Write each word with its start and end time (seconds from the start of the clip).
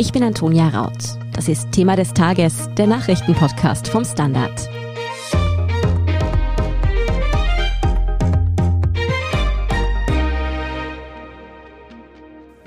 Ich 0.00 0.12
bin 0.12 0.22
Antonia 0.22 0.70
Raut. 0.70 0.96
Das 1.34 1.46
ist 1.46 1.72
Thema 1.72 1.94
des 1.94 2.14
Tages, 2.14 2.70
der 2.78 2.86
Nachrichtenpodcast 2.86 3.86
vom 3.86 4.02
Standard. 4.02 4.66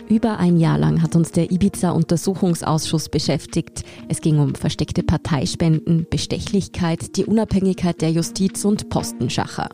Über 0.07 0.37
ein 0.37 0.59
Jahr 0.59 0.77
lang 0.77 1.01
hat 1.01 1.15
uns 1.15 1.31
der 1.31 1.49
Ibiza-Untersuchungsausschuss 1.49 3.09
beschäftigt. 3.09 3.83
Es 4.09 4.21
ging 4.21 4.37
um 4.37 4.53
versteckte 4.53 5.01
Parteispenden, 5.01 6.05
Bestechlichkeit, 6.07 7.17
die 7.17 7.25
Unabhängigkeit 7.25 7.99
der 8.03 8.11
Justiz 8.11 8.63
und 8.63 8.89
Postenschacher. 8.89 9.69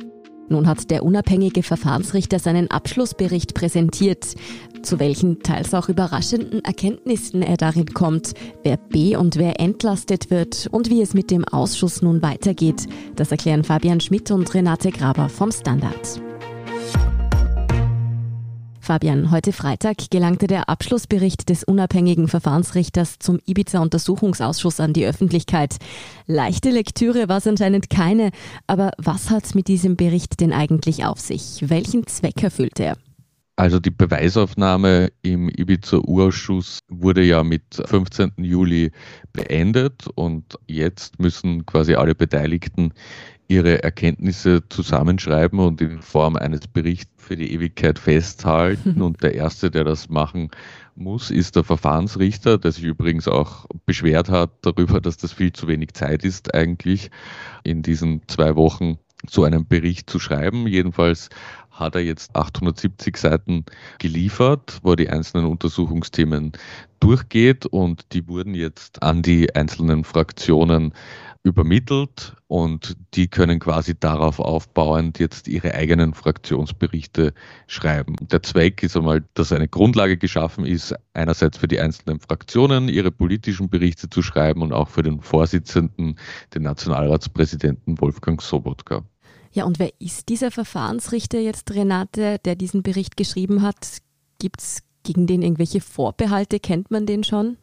Nun 0.50 0.68
hat 0.68 0.90
der 0.92 1.04
unabhängige 1.04 1.64
Verfahrensrichter 1.64 2.40
seinen 2.40 2.70
Abschlussbericht 2.72 3.54
präsentiert. 3.54 4.36
Zu 4.82 5.00
welchen 5.00 5.40
teils 5.40 5.74
auch 5.74 5.90
überraschenden 5.90 6.64
Erkenntnissen 6.64 7.42
er 7.42 7.58
darin 7.58 7.94
kommt, 7.94 8.34
wer 8.64 8.78
be- 8.78 9.20
und 9.20 9.36
wer 9.36 9.60
entlastet 9.60 10.30
wird 10.32 10.68
und 10.72 10.90
wie 10.90 11.02
es 11.02 11.14
mit 11.14 11.32
dem 11.32 11.46
Ausschuss 11.46 12.02
nun 12.02 12.22
weitergeht, 12.22 12.88
das 13.16 13.32
erklären 13.32 13.64
Fabian 13.64 14.00
Schmidt 14.00 14.32
und 14.32 14.54
Renate 14.54 14.92
Graber 14.92 15.30
vom 15.30 15.52
Standard. 15.52 16.29
Fabian, 18.90 19.30
heute 19.30 19.54
Freitag 19.54 20.10
gelangte 20.10 20.48
der 20.48 20.68
Abschlussbericht 20.68 21.50
des 21.50 21.64
unabhängigen 21.64 22.28
Verfahrensrichters 22.28 23.20
zum 23.20 23.40
Ibiza-Untersuchungsausschuss 23.46 24.80
an 24.80 24.94
die 24.94 25.06
Öffentlichkeit. 25.06 25.76
Leichte 26.26 26.72
Lektüre 26.72 27.30
war 27.30 27.38
es 27.38 27.46
anscheinend 27.46 27.92
keine, 27.92 28.32
aber 28.66 28.94
was 28.98 29.30
hat 29.30 29.54
mit 29.54 29.68
diesem 29.68 29.96
Bericht 29.96 30.40
denn 30.40 30.52
eigentlich 30.52 31.06
auf 31.06 31.20
sich? 31.20 31.70
Welchen 31.70 32.08
Zweck 32.08 32.42
erfüllt 32.42 32.80
er? 32.80 32.98
Also 33.58 33.80
die 33.80 33.92
Beweisaufnahme 33.92 35.12
im 35.22 35.50
Ibiza-Urausschuss 35.50 36.80
wurde 36.88 37.22
ja 37.22 37.44
mit 37.44 37.84
15. 37.86 38.32
Juli 38.38 38.92
beendet 39.34 40.08
und 40.16 40.58
jetzt 40.66 41.20
müssen 41.20 41.64
quasi 41.68 41.94
alle 41.94 42.16
Beteiligten 42.16 42.94
ihre 43.50 43.84
Erkenntnisse 43.84 44.64
zusammenschreiben 44.70 45.60
und 45.60 45.82
in 45.82 46.02
Form 46.02 46.36
eines 46.36 46.68
Berichts 46.68 47.12
für 47.18 47.36
die 47.36 47.52
Ewigkeit 47.52 47.98
festhalten. 47.98 49.02
Und 49.02 49.24
der 49.24 49.34
Erste, 49.34 49.72
der 49.72 49.84
das 49.84 50.08
machen 50.08 50.52
muss, 50.96 51.32
ist 51.32 51.56
der 51.56 51.64
Verfahrensrichter, 51.64 52.60
der 52.60 52.72
sich 52.72 52.84
übrigens 52.84 53.28
auch 53.28 53.66
beschwert 53.88 54.30
hat 54.30 54.52
darüber, 54.62 55.02
dass 55.02 55.18
das 55.18 55.34
viel 55.34 55.52
zu 55.52 55.68
wenig 55.68 55.94
Zeit 55.94 56.24
ist, 56.24 56.54
eigentlich 56.54 57.10
in 57.64 57.82
diesen 57.82 58.22
zwei 58.28 58.56
Wochen 58.56 59.00
so 59.28 59.44
einen 59.44 59.68
Bericht 59.68 60.10
zu 60.10 60.20
schreiben. 60.20 60.68
Jedenfalls 60.68 61.30
hat 61.72 61.96
er 61.96 62.02
jetzt 62.02 62.36
870 62.36 63.18
Seiten 63.18 63.66
geliefert, 63.98 64.80
wo 64.84 64.96
die 64.96 65.10
einzelnen 65.10 65.46
Untersuchungsthemen 65.46 66.52
durchgeht 67.00 67.66
und 67.66 68.14
die 68.14 68.28
wurden 68.28 68.54
jetzt 68.54 69.02
an 69.02 69.22
die 69.22 69.56
einzelnen 69.56 70.04
Fraktionen 70.04 70.94
übermittelt 71.44 72.36
und 72.48 72.98
die 73.14 73.28
können 73.28 73.60
quasi 73.60 73.98
darauf 73.98 74.40
aufbauend 74.40 75.20
jetzt 75.20 75.48
ihre 75.48 75.74
eigenen 75.74 76.14
Fraktionsberichte 76.14 77.34
schreiben. 77.68 78.16
Der 78.20 78.44
Zweck 78.44 78.84
ist 78.84 78.98
einmal, 78.98 79.24
dass 79.36 79.54
eine 79.54 79.68
Grundlage 79.68 80.18
geschaffen 80.18 80.66
ist, 80.66 80.94
einerseits 81.14 81.58
für 81.58 81.68
die 81.68 81.80
einzelnen 81.80 82.20
Fraktionen 82.20 82.90
ihre 82.90 83.12
politischen 83.12 83.70
Berichte 83.70 84.10
zu 84.10 84.22
schreiben 84.22 84.62
und 84.62 84.74
auch 84.74 84.90
für 84.90 85.02
den 85.02 85.22
Vorsitzenden, 85.22 86.20
den 86.54 86.64
Nationalratspräsidenten 86.64 88.02
Wolfgang 88.02 88.42
Sobotka. 88.42 89.04
Ja, 89.52 89.64
und 89.64 89.80
wer 89.80 89.92
ist 90.00 90.30
dieser 90.30 90.52
Verfahrensrichter 90.52 91.40
jetzt, 91.40 91.72
Renate, 91.74 92.38
der 92.44 92.56
diesen 92.56 92.84
Bericht 92.84 93.18
geschrieben 93.18 93.62
hat? 93.62 94.00
Gibt 94.40 94.62
es 94.62 94.84
gegen 95.04 95.26
den 95.26 95.42
irgendwelche 95.42 95.82
Vorbehalte? 95.82 96.60
Kennt 96.60 96.92
man 96.92 97.06
den 97.06 97.24
schon? 97.24 97.58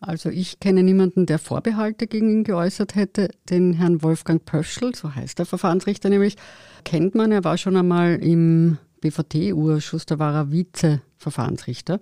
Also 0.00 0.28
ich 0.28 0.60
kenne 0.60 0.82
niemanden, 0.82 1.26
der 1.26 1.38
Vorbehalte 1.38 2.06
gegen 2.06 2.30
ihn 2.30 2.44
geäußert 2.44 2.94
hätte. 2.94 3.28
Den 3.48 3.72
Herrn 3.72 4.02
Wolfgang 4.02 4.44
Pöschl, 4.44 4.94
so 4.94 5.14
heißt 5.14 5.38
der 5.38 5.46
Verfahrensrichter 5.46 6.10
nämlich, 6.10 6.36
kennt 6.84 7.14
man. 7.14 7.32
Er 7.32 7.44
war 7.44 7.56
schon 7.56 7.76
einmal 7.76 8.16
im 8.16 8.78
BVT-Urschuss, 9.00 10.06
da 10.06 10.18
war 10.18 10.34
er 10.34 10.50
Vize-Verfahrensrichter. 10.50 12.00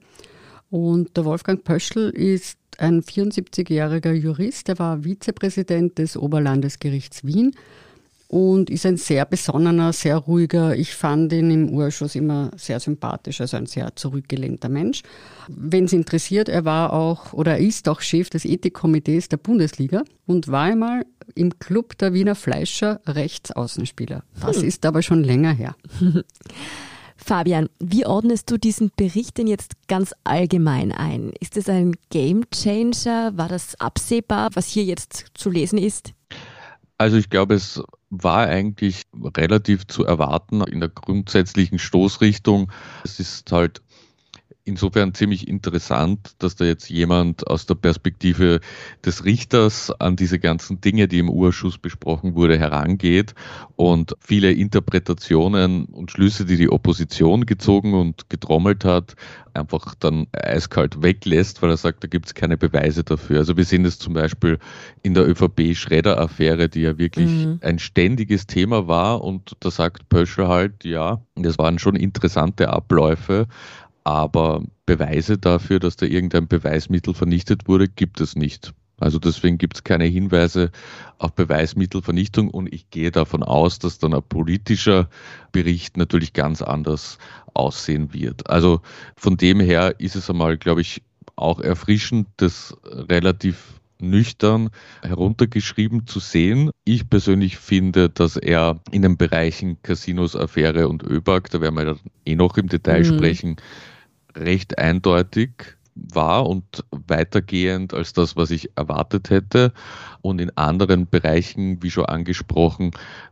Und 0.70 1.16
der 1.16 1.24
Wolfgang 1.24 1.62
Pöschl 1.62 2.10
ist 2.10 2.58
ein 2.78 3.02
74-jähriger 3.02 4.12
Jurist, 4.12 4.68
er 4.68 4.78
war 4.80 5.04
Vizepräsident 5.04 5.98
des 5.98 6.16
Oberlandesgerichts 6.16 7.24
Wien 7.24 7.54
und 8.34 8.68
ist 8.68 8.84
ein 8.84 8.96
sehr 8.96 9.26
besonnener, 9.26 9.92
sehr 9.92 10.16
ruhiger. 10.16 10.74
Ich 10.74 10.96
fand 10.96 11.32
ihn 11.32 11.52
im 11.52 11.68
Urschuss 11.68 12.16
immer 12.16 12.50
sehr 12.56 12.80
sympathisch, 12.80 13.40
also 13.40 13.56
ein 13.56 13.66
sehr 13.66 13.94
zurückgelehnter 13.94 14.68
Mensch. 14.68 15.02
Wenn 15.46 15.84
es 15.84 15.92
interessiert, 15.92 16.48
er 16.48 16.64
war 16.64 16.92
auch 16.92 17.32
oder 17.32 17.58
ist 17.58 17.88
auch 17.88 18.00
Chef 18.00 18.30
des 18.30 18.44
Ethikkomitees 18.44 19.28
der 19.28 19.36
Bundesliga 19.36 20.02
und 20.26 20.48
war 20.48 20.62
einmal 20.62 21.06
im 21.36 21.60
Club 21.60 21.96
der 21.98 22.12
Wiener 22.12 22.34
Fleischer 22.34 23.00
Rechtsaußenspieler. 23.06 24.24
Das 24.40 24.56
hm. 24.56 24.64
ist 24.64 24.84
aber 24.84 25.02
schon 25.02 25.22
länger 25.22 25.52
her. 25.52 25.76
Fabian, 27.16 27.68
wie 27.78 28.04
ordnest 28.04 28.50
du 28.50 28.58
diesen 28.58 28.90
Bericht 28.96 29.38
denn 29.38 29.46
jetzt 29.46 29.74
ganz 29.86 30.12
allgemein 30.24 30.90
ein? 30.90 31.32
Ist 31.38 31.56
es 31.56 31.68
ein 31.68 31.94
Gamechanger? 32.10 33.36
War 33.36 33.48
das 33.48 33.78
absehbar, 33.80 34.50
was 34.54 34.66
hier 34.66 34.82
jetzt 34.82 35.26
zu 35.34 35.50
lesen 35.50 35.78
ist? 35.78 36.14
Also 36.98 37.16
ich 37.16 37.28
glaube, 37.28 37.54
es 37.54 37.82
war 38.10 38.46
eigentlich 38.46 39.02
relativ 39.36 39.86
zu 39.86 40.04
erwarten 40.04 40.62
in 40.62 40.80
der 40.80 40.88
grundsätzlichen 40.88 41.78
Stoßrichtung. 41.78 42.70
Es 43.02 43.18
ist 43.18 43.50
halt 43.50 43.82
insofern 44.64 45.14
ziemlich 45.14 45.46
interessant, 45.46 46.34
dass 46.38 46.56
da 46.56 46.64
jetzt 46.64 46.88
jemand 46.88 47.46
aus 47.46 47.66
der 47.66 47.74
Perspektive 47.74 48.60
des 49.04 49.24
Richters 49.24 49.90
an 49.90 50.16
diese 50.16 50.38
ganzen 50.38 50.80
Dinge, 50.80 51.06
die 51.06 51.18
im 51.18 51.28
Urschuss 51.28 51.78
besprochen 51.78 52.34
wurde, 52.34 52.58
herangeht 52.58 53.34
und 53.76 54.14
viele 54.20 54.52
Interpretationen 54.52 55.84
und 55.86 56.10
Schlüsse, 56.10 56.46
die 56.46 56.56
die 56.56 56.70
Opposition 56.70 57.44
gezogen 57.44 57.94
und 57.94 58.30
getrommelt 58.30 58.84
hat, 58.84 59.16
einfach 59.52 59.94
dann 59.94 60.26
eiskalt 60.32 61.02
weglässt, 61.02 61.62
weil 61.62 61.70
er 61.70 61.76
sagt, 61.76 62.02
da 62.02 62.08
gibt 62.08 62.26
es 62.26 62.34
keine 62.34 62.56
Beweise 62.56 63.04
dafür. 63.04 63.38
Also 63.38 63.56
wir 63.56 63.64
sehen 63.64 63.84
es 63.84 63.98
zum 63.98 64.14
Beispiel 64.14 64.58
in 65.02 65.14
der 65.14 65.28
ÖVP-Schredder-Affäre, 65.28 66.68
die 66.68 66.82
ja 66.82 66.98
wirklich 66.98 67.30
mhm. 67.30 67.60
ein 67.62 67.78
ständiges 67.78 68.46
Thema 68.46 68.88
war 68.88 69.22
und 69.22 69.56
da 69.60 69.70
sagt 69.70 70.08
Pöschel 70.08 70.48
halt, 70.48 70.84
ja, 70.84 71.20
das 71.36 71.58
waren 71.58 71.78
schon 71.78 71.96
interessante 71.96 72.70
Abläufe, 72.70 73.46
aber 74.04 74.62
Beweise 74.86 75.38
dafür, 75.38 75.80
dass 75.80 75.96
da 75.96 76.06
irgendein 76.06 76.46
Beweismittel 76.46 77.14
vernichtet 77.14 77.66
wurde, 77.66 77.88
gibt 77.88 78.20
es 78.20 78.36
nicht. 78.36 78.72
Also 79.00 79.18
deswegen 79.18 79.58
gibt 79.58 79.76
es 79.76 79.84
keine 79.84 80.04
Hinweise 80.04 80.70
auf 81.18 81.34
Beweismittelvernichtung 81.34 82.48
und 82.48 82.72
ich 82.72 82.90
gehe 82.90 83.10
davon 83.10 83.42
aus, 83.42 83.78
dass 83.78 83.98
dann 83.98 84.14
ein 84.14 84.22
politischer 84.22 85.08
Bericht 85.50 85.96
natürlich 85.96 86.32
ganz 86.32 86.62
anders 86.62 87.18
aussehen 87.54 88.12
wird. 88.12 88.48
Also 88.48 88.82
von 89.16 89.36
dem 89.36 89.58
her 89.58 89.96
ist 89.98 90.14
es 90.14 90.30
einmal, 90.30 90.56
glaube 90.58 90.82
ich, 90.82 91.02
auch 91.34 91.60
erfrischend, 91.60 92.28
das 92.36 92.76
relativ 92.84 93.80
nüchtern 94.00 94.70
heruntergeschrieben 95.02 96.06
zu 96.06 96.20
sehen. 96.20 96.70
Ich 96.84 97.08
persönlich 97.08 97.56
finde, 97.56 98.10
dass 98.10 98.36
er 98.36 98.80
in 98.90 99.02
den 99.02 99.16
Bereichen 99.16 99.80
Casinos, 99.82 100.36
Affäre 100.36 100.88
und 100.88 101.02
ÖBAG, 101.02 101.50
da 101.50 101.60
werden 101.60 101.74
wir 101.74 101.84
dann 101.84 102.00
eh 102.26 102.34
noch 102.36 102.56
im 102.58 102.68
Detail 102.68 103.00
mhm. 103.00 103.16
sprechen, 103.16 103.56
recht 104.36 104.78
eindeutig 104.78 105.50
war 105.94 106.46
und 106.46 106.84
weitergehend 106.90 107.94
als 107.94 108.12
das, 108.12 108.36
was 108.36 108.50
ich 108.50 108.70
erwartet 108.76 109.30
hätte. 109.30 109.72
Und 110.22 110.40
in 110.40 110.56
anderen 110.56 111.08
Bereichen, 111.08 111.82
wie 111.82 111.90
schon 111.90 112.06
angesprochen, 112.06 112.90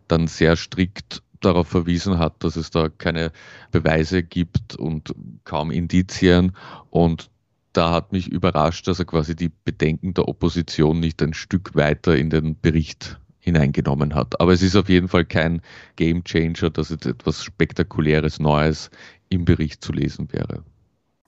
dann 0.09 0.27
sehr 0.27 0.57
strikt 0.57 1.23
darauf 1.41 1.69
verwiesen 1.69 2.19
hat, 2.19 2.45
dass 2.45 2.57
es 2.57 2.71
da 2.71 2.89
keine 2.89 3.33
Beweise 3.73 4.23
gibt 4.23 4.77
und 4.77 5.15
kaum 5.45 5.71
Indizien. 5.71 6.53
Und 6.91 7.31
da 7.73 7.91
hat 7.91 8.13
mich 8.13 8.29
überrascht, 8.29 8.87
dass 8.87 8.99
er 8.99 9.07
quasi 9.07 9.35
die 9.35 9.51
Bedenken 9.65 10.15
der 10.15 10.29
Opposition 10.29 11.01
nicht 11.01 11.23
ein 11.23 11.35
Stück 11.35 11.75
weiter 11.75 12.17
in 12.17 12.31
den 12.31 12.61
Bericht 12.61 13.19
hineingenommen 13.41 14.15
hat. 14.15 14.41
Aber 14.41 14.53
es 14.53 14.63
ist 14.63 14.77
auf 14.77 14.89
jeden 14.89 15.09
Fall 15.09 15.25
kein 15.25 15.63
Game 15.97 16.23
Changer, 16.23 16.71
dass 16.71 16.91
jetzt 16.91 17.07
etwas 17.07 17.43
Spektakuläres 17.43 18.39
Neues 18.39 18.91
im 19.31 19.45
Bericht 19.45 19.83
zu 19.83 19.93
lesen 19.93 20.33
wäre. 20.33 20.63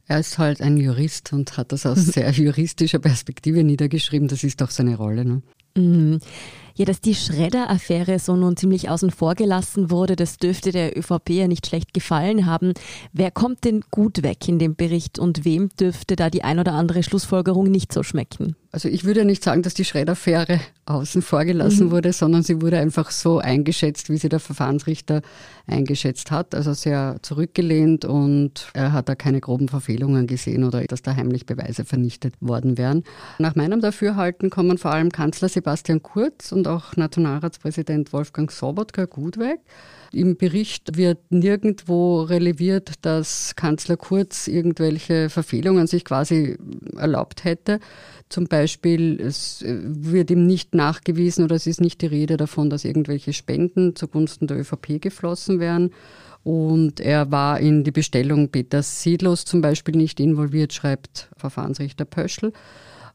Er 0.06 0.21
ist 0.21 0.39
halt 0.39 0.61
ein 0.61 0.77
Jurist 0.77 1.33
und 1.33 1.56
hat 1.56 1.73
das 1.73 1.87
aus 1.87 1.99
sehr 2.06 2.31
juristischer 2.31 2.99
Perspektive 2.99 3.65
niedergeschrieben. 3.65 4.29
Das 4.29 4.45
ist 4.45 4.61
doch 4.61 4.71
seine 4.71 4.97
Rolle. 4.97 5.25
Ne? 5.25 5.43
Mhm. 5.77 6.21
Ja, 6.76 6.85
dass 6.85 7.00
die 7.00 7.15
Schredder-Affäre 7.15 8.19
so 8.19 8.35
nun 8.35 8.56
ziemlich 8.56 8.91
außen 8.91 9.12
vor 9.12 9.37
gelassen 9.37 9.93
wurde, 9.93 10.17
das 10.17 10.38
dürfte 10.38 10.73
der 10.73 10.99
ÖVP 10.99 11.31
ja 11.31 11.47
nicht 11.47 11.69
schlecht 11.69 11.94
gefallen 11.94 12.47
haben. 12.47 12.75
Wer 13.12 13.31
kommt 13.31 13.65
denn 13.65 13.82
gut 13.93 14.25
weg 14.25 14.49
in 14.49 14.59
dem 14.59 14.75
Bericht 14.75 15.21
und 15.21 15.44
wem 15.44 15.69
dürfte 15.79 16.17
da 16.17 16.31
die 16.31 16.43
ein 16.43 16.59
oder 16.59 16.73
andere 16.73 17.05
Schlussfolgerung 17.05 17.71
nicht 17.71 17.93
so 17.93 18.03
schmecken? 18.03 18.56
Also 18.73 18.88
ich 18.88 19.05
würde 19.05 19.25
nicht 19.25 19.44
sagen, 19.44 19.62
dass 19.62 19.75
die 19.75 19.85
Schredder-Affäre 19.85 20.59
außen 20.87 21.23
vor 21.23 21.44
gelassen 21.44 21.87
mhm. 21.87 21.91
wurde, 21.93 22.12
sondern 22.12 22.43
sie 22.43 22.61
wurde 22.61 22.77
einfach 22.79 23.12
so 23.12 23.38
eingeschätzt, 23.38 24.11
wie 24.11 24.17
sie 24.17 24.29
der 24.29 24.41
Verfahrensrichter 24.41 25.23
eingeschätzt 25.69 26.32
hat. 26.32 26.56
Also 26.56 26.73
sehr 26.73 27.19
zurückgelehnt 27.23 28.05
und 28.05 28.67
er 28.75 28.93
hat 28.93 29.09
da 29.09 29.15
keine 29.15 29.41
groben 29.41 29.69
Verfehlungen 29.69 30.27
gesehen 30.27 30.65
oder 30.65 30.82
dass 30.82 31.03
da 31.03 31.15
heimlich 31.15 31.47
Beweise 31.47 31.85
vernichtet 31.85 32.35
worden 32.41 32.77
wären. 32.77 33.05
Nach 33.38 33.55
meinem 33.55 33.81
Dafürhalten 33.81 34.50
kommen 34.50 34.77
vor 34.77 34.91
allem 34.91 35.11
Kanzler 35.11 35.49
Sebastian 35.49 36.03
Kurz 36.03 36.50
und 36.50 36.63
auch 36.66 36.96
Nationalratspräsident 36.96 38.12
Wolfgang 38.12 38.50
Sobotka 38.50 39.05
gut 39.05 39.38
weg. 39.38 39.61
Im 40.12 40.37
Bericht 40.37 40.96
wird 40.96 41.19
nirgendwo 41.31 42.22
releviert, 42.22 42.93
dass 43.02 43.56
Kanzler 43.56 43.96
Kurz 43.96 44.46
irgendwelche 44.46 45.28
Verfehlungen 45.28 45.87
sich 45.87 46.05
quasi 46.05 46.56
erlaubt 46.96 47.44
hätte. 47.44 47.81
Zum 48.28 48.46
Beispiel, 48.46 49.20
es 49.20 49.64
wird 49.66 50.31
ihm 50.31 50.46
nicht 50.46 50.75
nachgewiesen 50.75 51.44
oder 51.44 51.56
es 51.56 51.66
ist 51.66 51.81
nicht 51.81 52.00
die 52.00 52.06
Rede 52.06 52.37
davon, 52.37 52.70
dass 52.70 52.84
irgendwelche 52.84 53.32
Spenden 53.32 53.96
zugunsten 53.96 54.46
der 54.46 54.58
ÖVP 54.58 55.00
geflossen 55.00 55.58
wären. 55.58 55.90
Und 56.44 57.00
er 57.00 57.32
war 57.32 57.58
in 57.58 57.84
die 57.84 57.90
Bestellung 57.90 58.50
Peter 58.50 58.82
Siedlos 58.82 59.46
zum 59.46 59.62
Beispiel 59.62 59.96
nicht 59.96 60.20
involviert, 60.20 60.75
schreibt 60.75 61.28
Verfahrensrichter 61.37 62.05
Pöschl. 62.05 62.52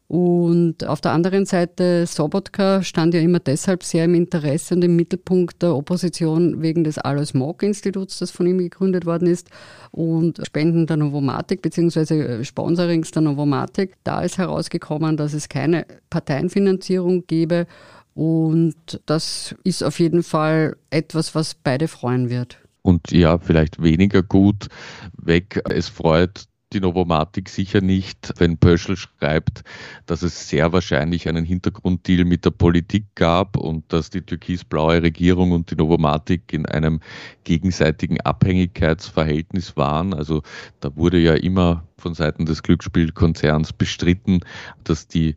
Und 0.10 0.88
auf 0.88 1.02
der 1.02 1.12
anderen 1.12 1.46
Seite, 1.46 2.08
Sobotka 2.08 2.82
stand 2.82 3.14
ja 3.14 3.20
immer 3.20 3.40
deshalb 3.40 3.84
sehr 3.84 4.06
im 4.06 4.16
Interesse 4.16 4.74
und 4.74 4.84
im 4.84 4.96
Mittelpunkt 4.96 5.62
der 5.62 5.76
Opposition 5.76 6.64
wegen 6.64 6.84
des 6.84 6.98
Alois 6.98 7.36
Mock-Instituts, 7.36 8.18
das 8.18 8.32
von 8.32 8.48
ihm 8.48 8.58
gegründet 8.58 9.06
worden 9.06 9.28
ist, 9.28 9.52
und 9.92 10.42
Spenden 10.44 10.88
der 10.88 10.98
Novomatik 10.98 11.62
bzw. 11.62 12.44
Sponsorings 12.44 13.12
der 13.12 13.22
Novomatik. 13.22 13.98
Da 14.04 14.22
ist 14.24 14.40
herausgekommen, 14.40 15.16
dass 15.16 15.34
es 15.34 15.48
keine 15.48 15.86
Parteienfinanzierung 16.10 17.28
gebe. 17.28 17.68
Und 18.16 19.00
das 19.06 19.54
ist 19.64 19.84
auf 19.84 20.00
jeden 20.00 20.24
Fall 20.24 20.76
etwas, 20.90 21.36
was 21.36 21.54
beide 21.54 21.88
freuen 21.88 22.32
wird 22.32 22.58
und 22.82 23.12
ja, 23.12 23.38
vielleicht 23.38 23.84
weniger 23.84 24.24
gut 24.24 24.68
weg. 25.18 25.62
Es 25.70 25.90
freut 25.90 26.46
die 26.74 26.80
Novomatik 26.80 27.50
sicher 27.50 27.82
nicht, 27.82 28.34
wenn 28.38 28.58
Pöschl 28.58 28.96
schreibt, 28.96 29.64
dass 30.06 30.22
es 30.22 30.50
sehr 30.50 30.72
wahrscheinlich 30.72 31.28
einen 31.28 31.46
Hintergrunddeal 31.46 32.26
mit 32.26 32.46
der 32.46 32.52
Politik 32.52 33.06
gab 33.16 33.58
und 33.58 33.92
dass 33.92 34.10
die 34.10 34.22
türkis-blaue 34.22 35.02
Regierung 35.02 35.52
und 35.52 35.72
die 35.72 35.76
Novomatik 35.76 36.54
in 36.54 36.66
einem 36.66 37.00
gegenseitigen 37.44 38.22
Abhängigkeitsverhältnis 38.22 39.78
waren. 39.78 40.14
Also 40.14 40.44
da 40.80 40.96
wurde 40.96 41.18
ja 41.18 41.34
immer 41.34 41.84
von 41.98 42.14
Seiten 42.14 42.46
des 42.46 42.62
Glücksspielkonzerns 42.62 43.74
bestritten, 43.74 44.42
dass 44.84 45.08
die 45.08 45.36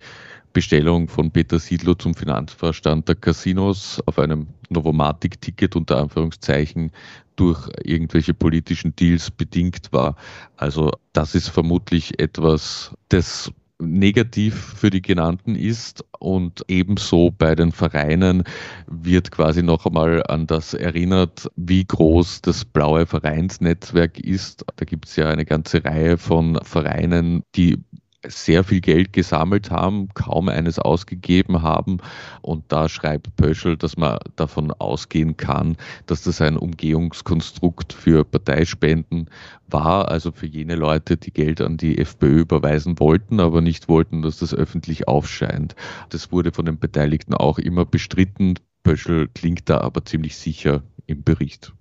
Bestellung 0.53 1.09
von 1.09 1.31
Peter 1.31 1.59
Siedlow 1.59 1.95
zum 1.95 2.15
Finanzvorstand 2.15 3.09
der 3.09 3.17
Casinos 3.17 4.03
auf 4.07 4.19
einem 4.19 4.49
Novomatic-Ticket 4.69 5.77
unter 5.77 5.99
Anführungszeichen 5.99 6.93
durch 7.37 7.69
irgendwelche 7.83 8.35
politischen 8.35 8.95
Deals 8.97 9.31
bedingt 9.31 9.93
war. 9.93 10.17
Also 10.57 10.93
das 11.13 11.35
ist 11.35 11.49
vermutlich 11.49 12.21
etwas, 12.21 12.95
das 13.09 13.51
negativ 13.83 14.55
für 14.55 14.91
die 14.91 15.03
genannten 15.03 15.57
ist 15.57 16.05
und 16.19 16.65
ebenso 16.69 17.31
bei 17.31 17.55
den 17.55 17.73
Vereinen 17.73 18.45
wird 18.87 19.31
quasi 19.31 19.63
noch 19.63 19.87
einmal 19.87 20.23
an 20.29 20.47
das 20.47 20.75
erinnert, 20.75 21.51
wie 21.57 21.85
groß 21.85 22.43
das 22.43 22.65
blaue 22.65 23.07
Vereinsnetzwerk 23.07 24.21
ist. 24.21 24.65
Da 24.77 24.85
gibt 24.85 25.07
es 25.07 25.17
ja 25.17 25.29
eine 25.29 25.45
ganze 25.45 25.85
Reihe 25.85 26.17
von 26.17 26.61
Vereinen, 26.63 27.43
die 27.57 27.79
sehr 28.27 28.65
viel 28.65 28.81
Geld 28.81 29.13
gesammelt 29.13 29.71
haben, 29.71 30.09
kaum 30.15 30.49
eines 30.49 30.79
ausgegeben 30.79 31.63
haben. 31.63 31.99
Und 32.41 32.65
da 32.69 32.89
schreibt 32.89 33.35
Pöschel, 33.37 33.77
dass 33.77 33.97
man 33.97 34.19
davon 34.37 34.71
ausgehen 34.73 35.37
kann, 35.37 35.77
dass 36.07 36.23
das 36.23 36.41
ein 36.41 36.57
Umgehungskonstrukt 36.57 37.93
für 37.93 38.25
Parteispenden 38.25 39.29
war, 39.67 40.09
also 40.09 40.33
für 40.33 40.47
jene 40.47 40.77
Leute, 40.77 41.17
die 41.17 41.33
Geld 41.33 41.61
an 41.61 41.77
die 41.77 41.99
FPÖ 41.99 42.41
überweisen 42.41 42.99
wollten, 43.01 43.41
aber 43.41 43.61
nicht 43.61 43.89
wollten, 43.89 44.23
dass 44.23 44.39
das 44.39 44.55
öffentlich 44.55 45.09
aufscheint. 45.09 45.75
Das 46.11 46.31
wurde 46.31 46.53
von 46.53 46.67
den 46.67 46.79
Beteiligten 46.79 47.35
auch 47.35 47.59
immer 47.59 47.85
bestritten. 47.85 48.55
Pöschel 48.83 49.29
klingt 49.29 49.69
da 49.69 49.81
aber 49.81 50.05
ziemlich 50.05 50.37
sicher 50.37 50.83
im 51.07 51.23
Bericht. 51.23 51.73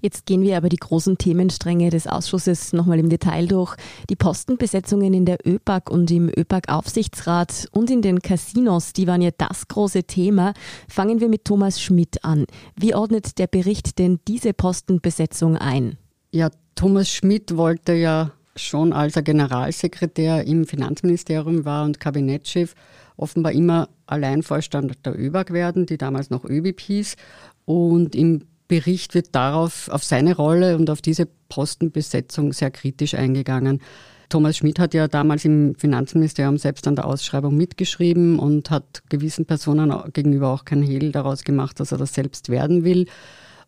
Jetzt 0.00 0.26
gehen 0.26 0.42
wir 0.42 0.56
aber 0.56 0.68
die 0.68 0.76
großen 0.76 1.18
Themenstränge 1.18 1.90
des 1.90 2.06
Ausschusses 2.06 2.72
nochmal 2.72 2.98
im 2.98 3.08
Detail 3.08 3.46
durch. 3.46 3.76
Die 4.08 4.16
Postenbesetzungen 4.16 5.12
in 5.12 5.26
der 5.26 5.38
ÖPAG 5.46 5.90
und 5.90 6.10
im 6.10 6.28
ÖPAG-Aufsichtsrat 6.28 7.68
und 7.72 7.90
in 7.90 8.02
den 8.02 8.20
Casinos, 8.20 8.92
die 8.92 9.06
waren 9.06 9.22
ja 9.22 9.30
das 9.36 9.68
große 9.68 10.04
Thema. 10.04 10.54
Fangen 10.88 11.20
wir 11.20 11.28
mit 11.28 11.44
Thomas 11.44 11.80
Schmidt 11.80 12.24
an. 12.24 12.46
Wie 12.76 12.94
ordnet 12.94 13.38
der 13.38 13.46
Bericht 13.46 13.98
denn 13.98 14.20
diese 14.26 14.52
Postenbesetzung 14.54 15.56
ein? 15.56 15.98
Ja, 16.32 16.50
Thomas 16.74 17.10
Schmidt 17.10 17.56
wollte 17.56 17.92
ja 17.92 18.32
schon 18.56 18.92
als 18.92 19.16
er 19.16 19.22
Generalsekretär 19.22 20.46
im 20.46 20.66
Finanzministerium 20.66 21.64
war 21.64 21.84
und 21.84 22.00
Kabinettschef 22.00 22.74
offenbar 23.16 23.52
immer 23.52 23.88
Alleinvorstand 24.06 25.04
der 25.04 25.18
ÖBAG 25.18 25.52
werden, 25.52 25.86
die 25.86 25.98
damals 25.98 26.30
noch 26.30 26.44
ÖBIP 26.44 26.80
hieß. 26.80 27.16
Und 27.64 28.14
im 28.14 28.42
Bericht 28.70 29.14
wird 29.16 29.34
darauf, 29.34 29.88
auf 29.88 30.04
seine 30.04 30.36
Rolle 30.36 30.76
und 30.76 30.90
auf 30.90 31.02
diese 31.02 31.26
Postenbesetzung 31.48 32.52
sehr 32.52 32.70
kritisch 32.70 33.14
eingegangen. 33.14 33.80
Thomas 34.28 34.58
Schmidt 34.58 34.78
hat 34.78 34.94
ja 34.94 35.08
damals 35.08 35.44
im 35.44 35.74
Finanzministerium 35.74 36.56
selbst 36.56 36.86
an 36.86 36.94
der 36.94 37.04
Ausschreibung 37.04 37.56
mitgeschrieben 37.56 38.38
und 38.38 38.70
hat 38.70 39.02
gewissen 39.08 39.44
Personen 39.44 39.92
gegenüber 40.12 40.50
auch 40.50 40.64
kein 40.64 40.82
Hehl 40.82 41.10
daraus 41.10 41.42
gemacht, 41.42 41.80
dass 41.80 41.90
er 41.90 41.98
das 41.98 42.14
selbst 42.14 42.48
werden 42.48 42.84
will. 42.84 43.06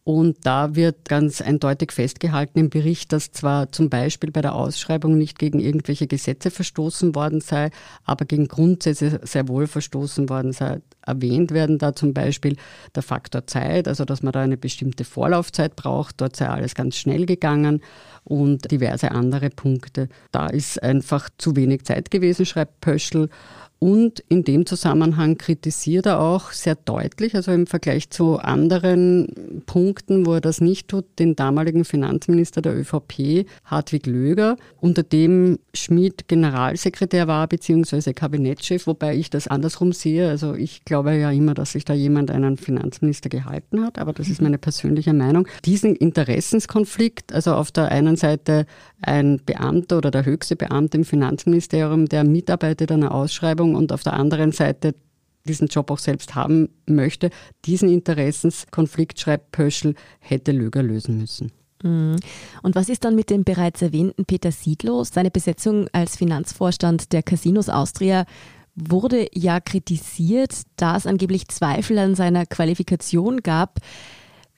Und 0.05 0.39
da 0.43 0.75
wird 0.75 1.09
ganz 1.09 1.41
eindeutig 1.41 1.93
festgehalten 1.93 2.59
im 2.59 2.71
Bericht, 2.71 3.13
dass 3.13 3.31
zwar 3.31 3.71
zum 3.71 3.89
Beispiel 3.89 4.33
bei 4.33 4.41
der 4.41 4.57
Ausschreibung 4.57 5.17
nicht 5.17 5.39
gegen 5.39 5.61
irgendwelche 5.61 6.09
Gesetze 6.09 6.51
verstoßen 6.51 7.15
worden 7.15 7.41
sei, 7.41 7.71
aber 8.05 8.25
gegen 8.25 8.49
Grundsätze 8.49 9.21
sehr 9.23 9.47
wohl 9.47 9.69
verstoßen 9.69 10.29
worden 10.29 10.53
sei. 10.53 10.81
Erwähnt 11.07 11.53
werden 11.53 11.79
da 11.79 11.95
zum 11.95 12.15
Beispiel 12.15 12.57
der 12.97 13.05
Faktor 13.05 13.47
Zeit, 13.47 13.87
also 13.87 14.05
dass 14.05 14.25
man 14.25 14.33
da 14.33 14.41
eine 14.41 14.57
bestimmte 14.57 15.05
Vorlaufzeit 15.05 15.77
braucht. 15.77 16.21
Dort 16.21 16.35
sei 16.35 16.49
alles 16.49 16.75
ganz 16.75 16.97
schnell 16.97 17.25
gegangen 17.25 17.81
und 18.25 18.73
diverse 18.73 19.13
andere 19.13 19.51
Punkte. 19.51 20.09
Da 20.33 20.47
ist 20.47 20.83
einfach 20.83 21.29
zu 21.39 21.55
wenig 21.55 21.85
Zeit 21.85 22.11
gewesen, 22.11 22.45
schreibt 22.45 22.81
Pöschl. 22.81 23.29
Und 23.83 24.21
in 24.29 24.45
dem 24.45 24.65
Zusammenhang 24.65 25.39
kritisiert 25.39 26.07
er 26.07 26.21
auch 26.21 26.53
sehr 26.53 26.77
deutlich, 26.77 27.35
also 27.35 27.51
im 27.51 27.67
Vergleich 27.67 28.11
zu 28.11 28.39
anderen 28.39 29.63
Punkten, 29.67 30.25
wo 30.25 30.35
er 30.35 30.41
das 30.41 30.61
nicht 30.61 30.87
tut, 30.87 31.05
den 31.19 31.35
damaligen 31.35 31.85
Finanzminister 31.85 32.63
der 32.63 32.79
ÖVP, 32.79 33.45
Hartwig 33.65 34.07
Löger, 34.07 34.57
unter 34.81 35.03
dem 35.03 35.59
Schmid 35.75 36.29
Generalsekretär 36.29 37.27
war 37.27 37.49
bzw. 37.49 38.13
Kabinettschef, 38.13 38.87
wobei 38.87 39.17
ich 39.17 39.31
das 39.31 39.49
andersrum 39.49 39.91
sehe. 39.91 40.29
Also 40.29 40.55
ich 40.55 40.85
glaube 40.85 41.17
ja 41.17 41.33
immer, 41.33 41.55
dass 41.55 41.73
sich 41.73 41.85
da 41.85 41.93
jemand 41.93 42.31
einen 42.31 42.59
Finanzminister 42.59 43.31
gehalten 43.31 43.85
hat, 43.85 43.99
aber 43.99 44.13
das 44.13 44.29
ist 44.29 44.41
meine 44.41 44.59
persönliche 44.59 45.13
Meinung. 45.13 45.49
Diesen 45.65 45.97
Interessenskonflikt, 45.97 47.33
also 47.33 47.55
auf 47.55 47.73
der 47.73 47.89
einen 47.89 48.15
Seite 48.15 48.67
ein 49.01 49.41
Beamter 49.45 49.99
oder 49.99 50.13
der 50.13 50.25
höchste 50.25 50.55
Beamte 50.55 50.99
im 50.99 51.05
Finanzministerium, 51.05 52.07
der 52.07 52.23
mitarbeitet 52.23 52.93
an 52.93 53.03
einer 53.03 53.13
Ausschreibung, 53.13 53.72
und 53.75 53.93
auf 53.93 54.03
der 54.03 54.15
anderen 54.15 54.53
Seite 54.53 54.95
diesen 55.47 55.69
Job 55.69 55.91
auch 55.91 55.99
selbst 55.99 56.35
haben 56.35 56.69
möchte. 56.87 57.31
Diesen 57.65 57.89
Interessenskonflikt, 57.89 59.19
schreibt 59.19 59.53
Pöschl, 59.53 59.95
hätte 60.21 60.53
Löger 60.53 60.83
lösen 60.83 61.19
müssen. 61.19 61.53
Mhm. 61.83 62.17
Und 62.63 62.75
was 62.75 62.89
ist 62.89 63.05
dann 63.05 63.17
mit 63.17 63.31
dem 63.31 63.45
bereits 63.45 63.83
erwähnten 63.83 64.25
Peter 64.25 64.53
Siedlow? 64.53 65.05
Seine 65.05 65.31
Besetzung 65.31 65.89
als 65.93 66.17
Finanzvorstand 66.17 67.13
der 67.13 67.23
Casinos 67.23 67.69
Austria 67.69 68.25
wurde 68.75 69.27
ja 69.35 69.61
kritisiert, 69.61 70.63
da 70.77 70.97
es 70.97 71.07
angeblich 71.07 71.49
Zweifel 71.49 71.99
an 71.99 72.15
seiner 72.15 72.47
Qualifikation 72.47 73.43
gab. 73.43 73.79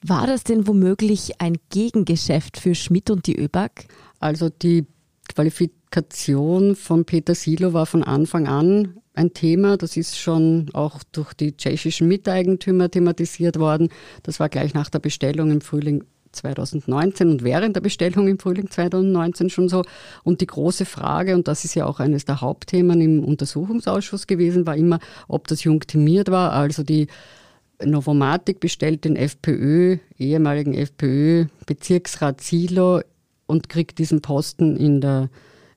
War 0.01 0.27
das 0.27 0.43
denn 0.43 0.67
womöglich 0.67 1.41
ein 1.41 1.57
Gegengeschäft 1.69 2.57
für 2.57 2.75
Schmidt 2.75 3.09
und 3.09 3.27
die 3.27 3.37
ÖBAG? 3.37 3.87
Also 4.19 4.49
die 4.49 4.85
Qualifikation 5.33 6.75
von 6.75 7.05
Peter 7.05 7.35
Silo 7.35 7.73
war 7.73 7.85
von 7.85 8.03
Anfang 8.03 8.47
an 8.47 8.97
ein 9.13 9.33
Thema. 9.33 9.77
Das 9.77 9.97
ist 9.97 10.17
schon 10.17 10.69
auch 10.73 11.01
durch 11.11 11.33
die 11.33 11.55
tschechischen 11.55 12.07
Miteigentümer 12.07 12.89
thematisiert 12.89 13.59
worden. 13.59 13.89
Das 14.23 14.39
war 14.39 14.49
gleich 14.49 14.73
nach 14.73 14.89
der 14.89 14.99
Bestellung 14.99 15.51
im 15.51 15.61
Frühling 15.61 16.03
2019 16.31 17.29
und 17.29 17.43
während 17.43 17.75
der 17.75 17.81
Bestellung 17.81 18.27
im 18.27 18.39
Frühling 18.39 18.69
2019 18.69 19.49
schon 19.49 19.69
so. 19.69 19.83
Und 20.23 20.41
die 20.41 20.47
große 20.47 20.85
Frage, 20.85 21.33
und 21.33 21.47
das 21.47 21.65
ist 21.65 21.75
ja 21.75 21.85
auch 21.85 21.99
eines 21.99 22.25
der 22.25 22.41
Hauptthemen 22.41 23.01
im 23.01 23.23
Untersuchungsausschuss 23.23 24.27
gewesen, 24.27 24.67
war 24.67 24.75
immer, 24.75 24.99
ob 25.27 25.47
das 25.47 25.63
jungtimiert 25.63 26.29
war, 26.29 26.51
also 26.51 26.83
die 26.83 27.07
Novomatic 27.83 28.59
bestellt 28.59 29.03
den 29.03 29.15
FPÖ, 29.17 29.97
ehemaligen 30.17 30.73
FPÖ-Bezirksrat 30.73 32.39
Silo 32.39 33.01
und 33.47 33.69
kriegt 33.69 33.99
diesen 33.99 34.21
Posten 34.21 34.75
in 34.75 35.01
der 35.01 35.29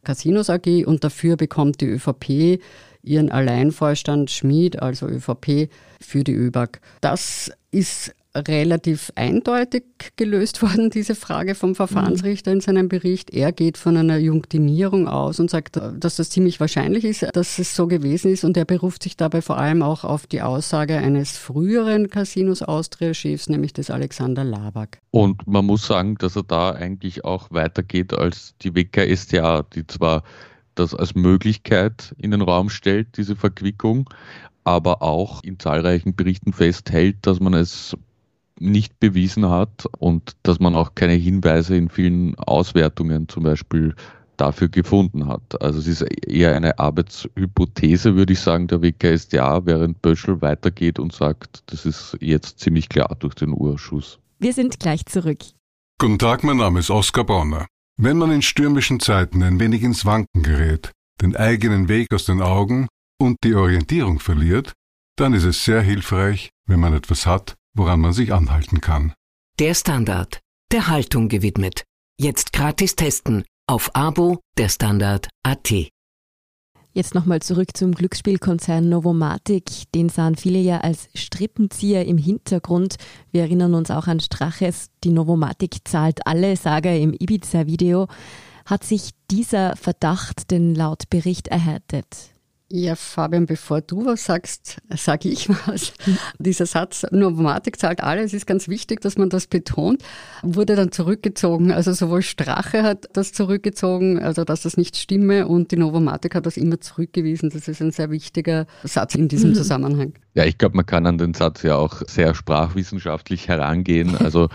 Casinos 0.05 0.51
AG 0.51 0.87
und 0.87 1.05
dafür 1.05 1.37
bekommt 1.37 1.81
die 1.81 1.87
ÖVP 1.87 2.61
ihren 3.03 3.31
Alleinvorstand 3.31 4.31
Schmid, 4.31 4.81
also 4.81 5.07
ÖVP, 5.07 5.71
für 6.01 6.25
die 6.25 6.35
ÖBAG. 6.35 6.81
Das 7.01 7.51
ist 7.71 8.15
relativ 8.47 9.13
eindeutig 9.15 9.85
gelöst 10.17 10.63
worden, 10.63 10.91
diese 10.91 11.15
Frage 11.15 11.55
vom 11.55 11.75
Verfahrensrichter 11.75 12.53
in 12.53 12.61
seinem 12.61 12.89
Bericht. 12.89 13.31
Er 13.31 13.53
geht 13.53 13.79
von 13.79 13.97
einer 13.97 14.19
Junktimierung 14.19 15.09
aus 15.09 15.41
und 15.41 15.51
sagt, 15.51 15.77
dass 15.77 16.17
das 16.17 16.31
ziemlich 16.31 16.61
wahrscheinlich 16.61 17.05
ist, 17.05 17.27
dass 17.35 17.59
es 17.59 17.75
so 17.75 17.87
gewesen 17.87 18.33
ist. 18.33 18.45
Und 18.45 18.57
er 18.57 18.65
beruft 18.65 19.03
sich 19.03 19.17
dabei 19.17 19.43
vor 19.43 19.59
allem 19.59 19.83
auch 19.83 20.05
auf 20.05 20.27
die 20.27 20.43
Aussage 20.43 20.97
eines 20.97 21.37
früheren 21.37 22.09
Casinos 22.09 22.63
Austria-Chefs, 22.63 23.49
nämlich 23.49 23.73
des 23.73 23.91
Alexander 23.91 24.45
Labak. 24.45 24.99
Und 25.11 25.47
man 25.47 25.65
muss 25.65 25.87
sagen, 25.87 26.17
dass 26.17 26.37
er 26.37 26.45
da 26.45 26.71
eigentlich 26.71 27.25
auch 27.25 27.51
weitergeht 27.51 28.15
als 28.15 28.55
die 28.63 28.75
WKStA, 28.75 29.63
die 29.63 29.87
zwar 29.87 30.23
das 30.75 30.95
als 30.95 31.15
Möglichkeit 31.15 32.15
in 32.19 32.31
den 32.31 32.43
Raum 32.43 32.71
stellt, 32.71 33.17
diese 33.17 33.37
Verquickung, 33.37 34.09
aber 34.65 35.03
auch 35.03 35.43
in 35.43 35.59
zahlreichen 35.59 36.15
Berichten 36.15 36.53
festhält, 36.53 37.17
dass 37.23 37.41
man 37.41 37.55
es 37.55 37.97
nicht 38.61 38.99
bewiesen 39.01 39.49
hat 39.49 39.87
und 39.99 40.37
dass 40.43 40.61
man 40.61 40.75
auch 40.75 40.95
keine 40.95 41.15
Hinweise 41.15 41.77
in 41.77 41.89
vielen 41.89 42.35
Auswertungen 42.37 43.29
zum 43.29 43.45
Beispiel 43.45 43.95
dafür 44.37 44.69
gefunden 44.69 45.27
hat. 45.27 45.61
Also 45.61 45.79
es 45.79 45.87
ist 45.87 46.03
eher 46.03 46.55
eine 46.55 46.79
Arbeitshypothese, 46.79 48.15
würde 48.15 48.33
ich 48.33 48.41
sagen, 48.41 48.69
der 48.69 48.83
WKSDA, 48.83 49.67
während 49.67 50.01
Böschel 50.01 50.41
weitergeht 50.41 50.99
und 50.99 51.13
sagt, 51.13 51.63
das 51.67 51.85
ist 51.85 52.17
jetzt 52.21 52.61
ziemlich 52.61 52.89
klar 52.89 53.17
durch 53.19 53.35
den 53.35 53.53
Urschuss. 53.53 54.19
Wir 54.39 54.53
sind 54.53 54.79
gleich 54.79 55.05
zurück. 55.07 55.41
Guten 55.99 56.19
Tag, 56.19 56.45
mein 56.45 56.59
Name 56.59 56.79
ist 56.79 56.91
Oskar 56.91 57.25
Bonner. 57.25 57.67
Wenn 58.01 58.17
man 58.17 58.31
in 58.31 58.43
stürmischen 58.43 59.01
Zeiten 59.01 59.43
ein 59.43 59.59
wenig 59.59 59.83
ins 59.83 60.07
Wanken 60.07 60.45
gerät, 60.45 60.93
den 61.21 61.35
eigenen 61.35 61.89
Weg 61.89 62.15
aus 62.15 62.25
den 62.25 62.41
Augen 62.41 62.87
und 63.21 63.39
die 63.43 63.57
Orientierung 63.57 64.21
verliert, 64.21 64.73
dann 65.17 65.35
ist 65.35 65.45
es 65.45 65.65
sehr 65.65 65.83
hilfreich, 65.83 66.51
wenn 66.67 66.79
man 66.79 66.95
etwas 66.95 67.27
hat, 67.27 67.57
woran 67.75 68.01
man 68.01 68.13
sich 68.13 68.33
anhalten 68.33 68.81
kann. 68.81 69.13
Der 69.59 69.75
Standard, 69.75 70.41
der 70.73 70.89
Haltung 70.89 71.29
gewidmet. 71.29 71.85
Jetzt 72.19 72.53
gratis 72.53 72.97
testen 72.97 73.45
auf 73.67 73.95
Abo 73.95 74.41
der 74.57 74.69
Standard 74.69 75.29
AT. 75.43 75.91
Jetzt 76.93 77.15
nochmal 77.15 77.41
zurück 77.43 77.77
zum 77.77 77.93
Glücksspielkonzern 77.93 78.89
Novomatic. 78.89 79.93
Den 79.95 80.09
sahen 80.09 80.37
viele 80.37 80.59
ja 80.59 80.79
als 80.79 81.09
Strippenzieher 81.15 82.07
im 82.07 82.19
Hintergrund. 82.19 82.97
Wir 83.31 83.43
erinnern 83.43 83.75
uns 83.75 83.91
auch 83.91 84.07
an 84.07 84.21
Straches. 84.21 84.91
Die 85.05 85.11
Novomatic 85.11 85.87
zahlt 85.87 86.27
alle, 86.27 86.57
sage 86.57 86.89
er 86.89 86.99
im 86.99 87.13
Ibiza-Video. 87.13 88.09
Hat 88.65 88.85
sich 88.85 89.11
dieser 89.31 89.77
Verdacht 89.77 90.51
denn 90.51 90.75
laut 90.75 91.09
Bericht 91.11 91.49
erhärtet? 91.49 92.07
Ja, 92.71 92.97
Fabian, 92.97 93.47
bevor 93.47 93.81
du 93.81 94.05
was 94.05 94.27
sagst, 94.27 94.77
sage 94.95 95.31
ich 95.31 95.49
was. 95.49 95.95
Dieser 96.39 96.67
Satz, 96.67 97.07
Novomatic 97.11 97.79
zahlt 97.79 98.03
alles, 98.03 98.35
ist 98.35 98.47
ganz 98.47 98.69
wichtig, 98.69 99.01
dass 99.01 99.17
man 99.17 99.31
das 99.31 99.47
betont, 99.47 100.03
wurde 100.43 100.77
dann 100.77 100.93
zurückgezogen. 100.93 101.73
Also 101.73 101.93
sowohl 101.93 102.21
Strache 102.21 102.83
hat 102.83 103.09
das 103.15 103.33
zurückgezogen, 103.33 104.19
also 104.19 104.45
dass 104.45 104.63
das 104.63 104.77
nicht 104.77 104.99
stimme, 104.99 105.49
und 105.49 105.71
die 105.71 105.77
Novomatic 105.77 106.35
hat 106.35 106.45
das 106.45 106.59
immer 106.59 106.79
zurückgewiesen. 106.79 107.49
Das 107.49 107.69
ist 107.69 107.81
ein 107.81 107.91
sehr 107.91 108.11
wichtiger 108.11 108.67
Satz 108.85 109.15
in 109.15 109.29
diesem 109.29 109.51
mhm. 109.51 109.55
Zusammenhang. 109.55 110.13
Ja, 110.35 110.45
ich 110.45 110.59
glaube, 110.59 110.77
man 110.77 110.85
kann 110.85 111.07
an 111.07 111.17
den 111.17 111.33
Satz 111.33 111.63
ja 111.63 111.77
auch 111.77 112.03
sehr 112.07 112.35
sprachwissenschaftlich 112.35 113.49
herangehen. 113.49 114.17
Also 114.29 114.49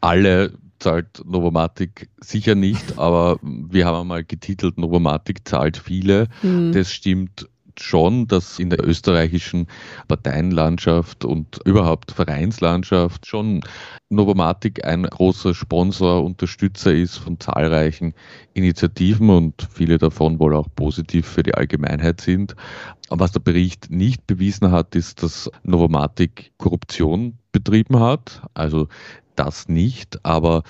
alle 0.00 0.52
zahlt 0.78 1.22
Novomatic 1.26 2.08
sicher 2.20 2.54
nicht, 2.54 2.98
aber 2.98 3.38
wir 3.42 3.84
haben 3.84 4.00
einmal 4.00 4.24
getitelt, 4.24 4.78
Novomatic 4.78 5.46
zahlt 5.46 5.76
viele. 5.76 6.28
Mhm. 6.42 6.72
Das 6.72 6.92
stimmt 6.92 7.48
schon, 7.80 8.26
dass 8.26 8.58
in 8.58 8.70
der 8.70 8.86
österreichischen 8.86 9.66
Parteienlandschaft 10.08 11.24
und 11.24 11.60
überhaupt 11.64 12.12
Vereinslandschaft 12.12 13.26
schon 13.26 13.60
Novomatic 14.10 14.84
ein 14.84 15.02
großer 15.04 15.54
Sponsor, 15.54 16.24
Unterstützer 16.24 16.92
ist 16.92 17.18
von 17.18 17.38
zahlreichen 17.38 18.14
Initiativen 18.54 19.30
und 19.30 19.68
viele 19.70 19.98
davon 19.98 20.38
wohl 20.38 20.54
auch 20.54 20.68
positiv 20.74 21.26
für 21.26 21.42
die 21.42 21.54
Allgemeinheit 21.54 22.20
sind. 22.20 22.56
Was 23.10 23.32
der 23.32 23.40
Bericht 23.40 23.90
nicht 23.90 24.26
bewiesen 24.26 24.70
hat, 24.70 24.94
ist, 24.94 25.22
dass 25.22 25.50
Novomatic 25.62 26.52
Korruption 26.58 27.38
betrieben 27.52 28.00
hat. 28.00 28.42
Also 28.54 28.88
das 29.36 29.68
nicht, 29.68 30.24
aber 30.24 30.62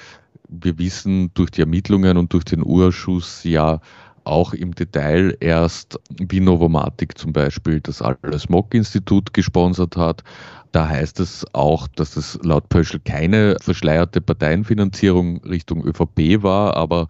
wir 0.48 0.78
wissen 0.78 1.30
durch 1.34 1.50
die 1.50 1.60
Ermittlungen 1.60 2.16
und 2.16 2.32
durch 2.32 2.44
den 2.44 2.64
Urschuss 2.64 3.44
ja 3.44 3.80
auch 4.28 4.52
im 4.52 4.75
Detail 4.75 5.37
erst, 5.40 5.99
wie 6.18 6.40
Novomatic 6.40 7.16
zum 7.18 7.32
Beispiel 7.32 7.80
das 7.80 8.02
Alles 8.02 8.49
Mock-Institut 8.49 9.32
gesponsert 9.32 9.97
hat. 9.97 10.23
Da 10.73 10.87
heißt 10.87 11.18
es 11.20 11.47
auch, 11.54 11.88
dass 11.88 12.16
es 12.16 12.38
laut 12.42 12.68
Pöschel 12.68 13.00
keine 13.00 13.56
verschleierte 13.61 14.20
Parteienfinanzierung 14.20 15.42
Richtung 15.44 15.82
ÖVP 15.85 16.42
war, 16.42 16.76
aber 16.76 17.08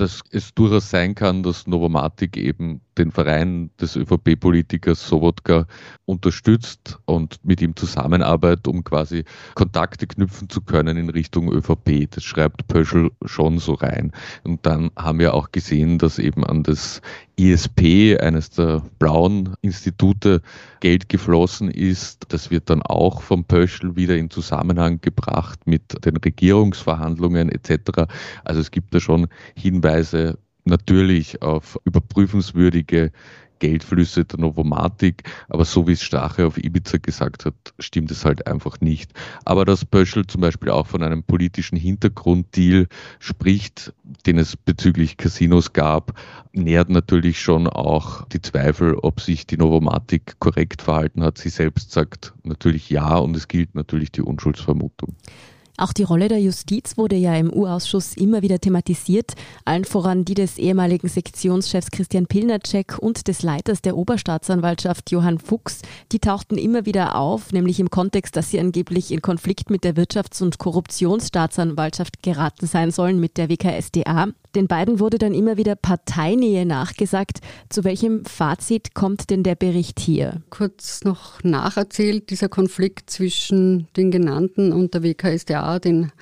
dass 0.00 0.22
es 0.30 0.54
durchaus 0.54 0.90
sein 0.90 1.14
kann, 1.14 1.42
dass 1.42 1.66
Novomatic 1.66 2.36
eben 2.36 2.80
den 2.96 3.10
Verein 3.12 3.70
des 3.80 3.96
ÖVP-Politikers 3.96 5.06
Sobotka 5.06 5.66
unterstützt 6.04 6.98
und 7.04 7.38
mit 7.44 7.60
ihm 7.62 7.76
zusammenarbeitet, 7.76 8.66
um 8.68 8.84
quasi 8.84 9.24
Kontakte 9.54 10.06
knüpfen 10.06 10.48
zu 10.48 10.60
können 10.60 10.96
in 10.96 11.10
Richtung 11.10 11.52
ÖVP. 11.52 12.10
Das 12.10 12.24
schreibt 12.24 12.66
Pöschel 12.68 13.10
schon 13.24 13.58
so 13.58 13.74
rein. 13.74 14.12
Und 14.44 14.66
dann 14.66 14.90
haben 14.96 15.18
wir 15.18 15.34
auch 15.34 15.52
gesehen, 15.52 15.98
dass 15.98 16.18
eben 16.18 16.44
an 16.44 16.62
das 16.62 17.00
ISP, 17.36 18.18
eines 18.18 18.50
der 18.50 18.82
blauen 18.98 19.54
Institute, 19.62 20.42
Geld 20.80 21.08
geflossen 21.08 21.70
ist. 21.70 22.26
Das 22.28 22.50
wird 22.50 22.68
dann 22.68 22.82
auch 22.82 23.22
vom 23.22 23.44
Pöschel 23.44 23.96
wieder 23.96 24.16
in 24.16 24.30
Zusammenhang 24.30 25.00
gebracht 25.00 25.60
mit 25.66 26.04
den 26.04 26.16
Regierungsverhandlungen 26.18 27.50
etc. 27.50 28.06
Also 28.44 28.60
es 28.60 28.70
gibt 28.70 28.94
da 28.94 29.00
schon 29.00 29.26
Hinweise 29.54 29.89
natürlich 30.64 31.42
auf 31.42 31.78
überprüfenswürdige 31.84 33.12
Geldflüsse 33.60 34.24
der 34.24 34.40
Novomatik, 34.40 35.22
aber 35.48 35.64
so 35.64 35.86
wie 35.86 35.92
es 35.92 36.02
Strache 36.02 36.46
auf 36.46 36.58
Ibiza 36.58 36.98
gesagt 36.98 37.44
hat, 37.44 37.54
stimmt 37.78 38.10
es 38.10 38.24
halt 38.24 38.46
einfach 38.46 38.80
nicht. 38.80 39.12
Aber 39.44 39.64
dass 39.64 39.84
Pöschel 39.84 40.26
zum 40.26 40.40
Beispiel 40.40 40.70
auch 40.70 40.86
von 40.86 41.02
einem 41.02 41.22
politischen 41.22 41.76
Hintergrunddeal 41.76 42.88
spricht, 43.20 43.92
den 44.26 44.38
es 44.38 44.56
bezüglich 44.56 45.18
Casinos 45.18 45.72
gab, 45.72 46.18
nährt 46.52 46.88
natürlich 46.88 47.40
schon 47.40 47.68
auch 47.68 48.24
die 48.28 48.40
Zweifel, 48.40 48.94
ob 48.94 49.20
sich 49.20 49.46
die 49.46 49.58
Novomatik 49.58 50.40
korrekt 50.40 50.82
verhalten 50.82 51.22
hat. 51.22 51.38
Sie 51.38 51.50
selbst 51.50 51.92
sagt 51.92 52.32
natürlich 52.42 52.90
ja 52.90 53.16
und 53.16 53.36
es 53.36 53.46
gilt 53.46 53.74
natürlich 53.74 54.10
die 54.10 54.22
Unschuldsvermutung. 54.22 55.14
Auch 55.80 55.94
die 55.94 56.02
Rolle 56.02 56.28
der 56.28 56.42
Justiz 56.42 56.98
wurde 56.98 57.16
ja 57.16 57.34
im 57.36 57.50
U-Ausschuss 57.50 58.14
immer 58.14 58.42
wieder 58.42 58.58
thematisiert, 58.58 59.32
allen 59.64 59.86
voran 59.86 60.26
die 60.26 60.34
des 60.34 60.58
ehemaligen 60.58 61.08
Sektionschefs 61.08 61.90
Christian 61.90 62.26
Pilnacek 62.26 62.98
und 62.98 63.28
des 63.28 63.42
Leiters 63.42 63.80
der 63.80 63.96
Oberstaatsanwaltschaft 63.96 65.10
Johann 65.10 65.38
Fuchs. 65.38 65.80
Die 66.12 66.18
tauchten 66.18 66.58
immer 66.58 66.84
wieder 66.84 67.14
auf, 67.16 67.54
nämlich 67.54 67.80
im 67.80 67.88
Kontext, 67.88 68.36
dass 68.36 68.50
sie 68.50 68.60
angeblich 68.60 69.10
in 69.10 69.22
Konflikt 69.22 69.70
mit 69.70 69.82
der 69.82 69.94
Wirtschafts- 69.96 70.42
und 70.42 70.58
Korruptionsstaatsanwaltschaft 70.58 72.22
geraten 72.22 72.66
sein 72.66 72.90
sollen, 72.90 73.18
mit 73.18 73.38
der 73.38 73.48
WKSDA. 73.48 74.28
Den 74.54 74.66
beiden 74.66 74.98
wurde 74.98 75.18
dann 75.18 75.32
immer 75.32 75.56
wieder 75.56 75.76
Parteinähe 75.76 76.66
nachgesagt. 76.66 77.38
Zu 77.68 77.84
welchem 77.84 78.24
Fazit 78.24 78.94
kommt 78.94 79.30
denn 79.30 79.44
der 79.44 79.54
Bericht 79.54 80.00
hier? 80.00 80.42
Kurz 80.50 81.04
noch 81.04 81.42
nacherzählt, 81.44 82.30
dieser 82.30 82.48
Konflikt 82.48 83.10
zwischen 83.10 83.86
den 83.96 84.10
genannten 84.10 84.72
und 84.72 84.92
der 84.92 85.04
WKSDA, 85.04 85.69
den 85.78 86.12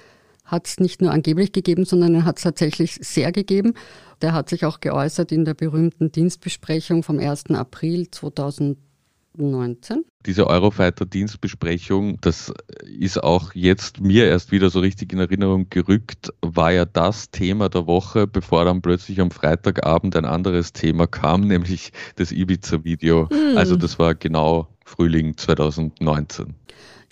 hat 0.44 0.66
es 0.66 0.80
nicht 0.80 1.00
nur 1.00 1.12
angeblich 1.12 1.52
gegeben, 1.52 1.84
sondern 1.84 2.14
er 2.14 2.24
hat 2.24 2.38
es 2.38 2.42
tatsächlich 2.42 2.98
sehr 3.02 3.32
gegeben. 3.32 3.74
Der 4.22 4.32
hat 4.32 4.48
sich 4.48 4.64
auch 4.64 4.80
geäußert 4.80 5.30
in 5.30 5.44
der 5.44 5.54
berühmten 5.54 6.10
Dienstbesprechung 6.10 7.02
vom 7.02 7.18
1. 7.18 7.50
April 7.50 8.10
2000. 8.10 8.78
19. 9.38 10.04
Diese 10.26 10.46
Eurofighter-Dienstbesprechung, 10.46 12.20
das 12.20 12.52
ist 12.84 13.22
auch 13.22 13.54
jetzt 13.54 14.00
mir 14.00 14.26
erst 14.26 14.52
wieder 14.52 14.68
so 14.68 14.80
richtig 14.80 15.12
in 15.12 15.20
Erinnerung 15.20 15.68
gerückt, 15.70 16.32
war 16.42 16.72
ja 16.72 16.84
das 16.84 17.30
Thema 17.30 17.68
der 17.68 17.86
Woche, 17.86 18.26
bevor 18.26 18.64
dann 18.64 18.82
plötzlich 18.82 19.20
am 19.20 19.30
Freitagabend 19.30 20.16
ein 20.16 20.24
anderes 20.24 20.72
Thema 20.72 21.06
kam, 21.06 21.42
nämlich 21.42 21.92
das 22.16 22.32
Ibiza-Video. 22.32 23.28
Mhm. 23.30 23.56
Also 23.56 23.76
das 23.76 23.98
war 23.98 24.14
genau 24.14 24.68
Frühling 24.84 25.36
2019. 25.36 26.54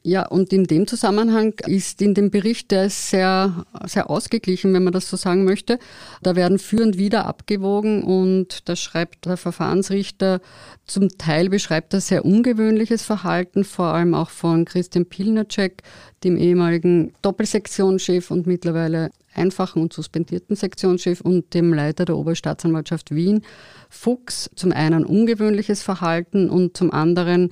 Ja, 0.07 0.25
und 0.25 0.53
in 0.53 0.69
dem 0.69 0.87
Zusammenhang 0.87 1.55
ist 1.67 2.01
in 2.01 2.15
dem 2.15 2.31
Bericht, 2.31 2.71
der 2.71 2.85
ist 2.85 3.11
sehr, 3.11 3.67
sehr 3.87 4.09
ausgeglichen, 4.09 4.73
wenn 4.73 4.85
man 4.85 4.93
das 4.93 5.11
so 5.11 5.17
sagen 5.17 5.43
möchte. 5.43 5.81
Da 6.23 6.37
werden 6.37 6.61
für 6.61 6.81
und 6.85 6.97
wider 6.97 7.27
abgewogen 7.27 8.05
und 8.05 8.69
da 8.69 8.77
schreibt 8.77 9.27
der 9.27 9.37
Verfahrensrichter, 9.37 10.41
zum 10.87 11.09
Teil 11.19 11.49
beschreibt 11.49 11.93
er 11.93 12.01
sehr 12.01 12.25
ungewöhnliches 12.25 13.03
Verhalten, 13.03 13.65
vor 13.65 13.87
allem 13.87 14.15
auch 14.15 14.31
von 14.31 14.65
Christian 14.65 15.07
Pilnacek, 15.07 15.83
dem 16.23 16.37
ehemaligen 16.37 17.13
Doppelsektionschef 17.23 18.31
und 18.31 18.47
mittlerweile 18.47 19.11
einfachen 19.35 19.83
und 19.83 19.93
suspendierten 19.93 20.55
Sektionschef 20.55 21.21
und 21.21 21.53
dem 21.53 21.75
Leiter 21.75 22.05
der 22.05 22.17
Oberstaatsanwaltschaft 22.17 23.13
Wien, 23.13 23.43
Fuchs, 23.91 24.51
zum 24.55 24.71
einen 24.71 25.05
ungewöhnliches 25.05 25.83
Verhalten 25.83 26.49
und 26.49 26.77
zum 26.77 26.93
anderen 26.93 27.51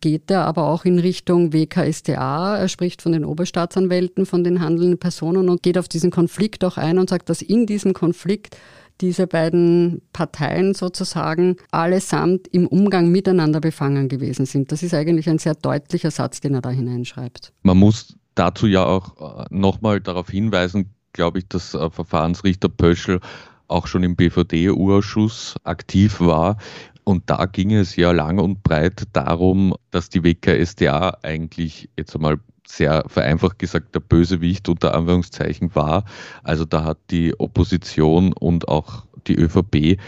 geht 0.00 0.30
er 0.30 0.44
aber 0.44 0.68
auch 0.68 0.84
in 0.84 0.98
Richtung 0.98 1.52
WKStA. 1.52 2.56
Er 2.58 2.68
spricht 2.68 3.02
von 3.02 3.12
den 3.12 3.24
Oberstaatsanwälten, 3.24 4.26
von 4.26 4.44
den 4.44 4.60
handelnden 4.60 4.98
Personen 4.98 5.48
und 5.48 5.62
geht 5.62 5.78
auf 5.78 5.88
diesen 5.88 6.10
Konflikt 6.10 6.64
auch 6.64 6.76
ein 6.76 6.98
und 6.98 7.10
sagt, 7.10 7.28
dass 7.28 7.42
in 7.42 7.66
diesem 7.66 7.92
Konflikt 7.92 8.56
diese 9.00 9.26
beiden 9.26 10.00
Parteien 10.12 10.74
sozusagen 10.74 11.56
allesamt 11.70 12.48
im 12.48 12.66
Umgang 12.66 13.10
miteinander 13.10 13.60
befangen 13.60 14.08
gewesen 14.08 14.46
sind. 14.46 14.72
Das 14.72 14.82
ist 14.82 14.94
eigentlich 14.94 15.28
ein 15.28 15.38
sehr 15.38 15.54
deutlicher 15.54 16.10
Satz, 16.10 16.40
den 16.40 16.54
er 16.54 16.62
da 16.62 16.70
hineinschreibt. 16.70 17.52
Man 17.62 17.76
muss 17.76 18.16
dazu 18.34 18.66
ja 18.66 18.84
auch 18.84 19.40
äh, 19.40 19.44
nochmal 19.50 20.00
darauf 20.00 20.30
hinweisen, 20.30 20.94
glaube 21.12 21.40
ich, 21.40 21.48
dass 21.48 21.74
äh, 21.74 21.90
Verfahrensrichter 21.90 22.68
Pöschel 22.68 23.20
auch 23.68 23.86
schon 23.86 24.02
im 24.02 24.16
BVD-Urschuss 24.16 25.56
aktiv 25.64 26.20
war 26.20 26.56
und 27.08 27.30
da 27.30 27.46
ging 27.46 27.72
es 27.72 27.94
ja 27.94 28.10
lang 28.10 28.40
und 28.40 28.64
breit 28.64 29.04
darum, 29.12 29.74
dass 29.92 30.08
die 30.08 30.24
WKSDA 30.24 31.18
eigentlich 31.22 31.88
jetzt 31.96 32.16
einmal 32.16 32.40
sehr 32.66 33.04
vereinfacht 33.06 33.60
gesagt 33.60 33.94
der 33.94 34.00
Bösewicht 34.00 34.68
unter 34.68 34.92
Anführungszeichen 34.92 35.72
war. 35.76 36.04
Also 36.42 36.64
da 36.64 36.82
hat 36.82 36.98
die 37.12 37.38
Opposition 37.38 38.32
und 38.32 38.66
auch 38.66 39.06
die 39.28 39.36
ÖVP 39.36 40.00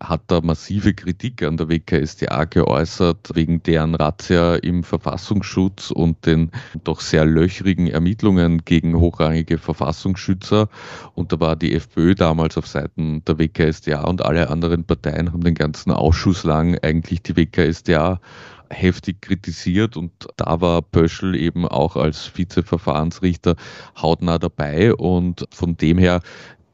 hat 0.00 0.22
da 0.26 0.40
massive 0.40 0.92
Kritik 0.94 1.42
an 1.42 1.56
der 1.56 1.68
WKSDA 1.68 2.44
geäußert, 2.44 3.30
wegen 3.34 3.62
deren 3.62 3.94
Razzia 3.94 4.56
im 4.56 4.84
Verfassungsschutz 4.84 5.90
und 5.90 6.26
den 6.26 6.50
doch 6.84 7.00
sehr 7.00 7.24
löchrigen 7.24 7.86
Ermittlungen 7.86 8.64
gegen 8.64 8.98
hochrangige 8.98 9.58
Verfassungsschützer. 9.58 10.68
Und 11.14 11.32
da 11.32 11.40
war 11.40 11.56
die 11.56 11.74
FPÖ 11.74 12.14
damals 12.14 12.58
auf 12.58 12.66
Seiten 12.66 13.24
der 13.24 13.38
WKSDA 13.38 14.02
und 14.02 14.22
alle 14.22 14.50
anderen 14.50 14.84
Parteien 14.84 15.32
haben 15.32 15.44
den 15.44 15.54
ganzen 15.54 15.92
Ausschuss 15.92 16.44
lang 16.44 16.78
eigentlich 16.82 17.22
die 17.22 17.36
WKSDA 17.36 18.20
heftig 18.70 19.22
kritisiert 19.22 19.96
und 19.96 20.10
da 20.36 20.60
war 20.60 20.82
Pöschel 20.82 21.34
eben 21.36 21.66
auch 21.66 21.96
als 21.96 22.30
Vizeverfahrensrichter 22.36 23.56
hautnah 24.00 24.38
dabei 24.38 24.94
und 24.94 25.46
von 25.52 25.76
dem 25.76 25.98
her 25.98 26.20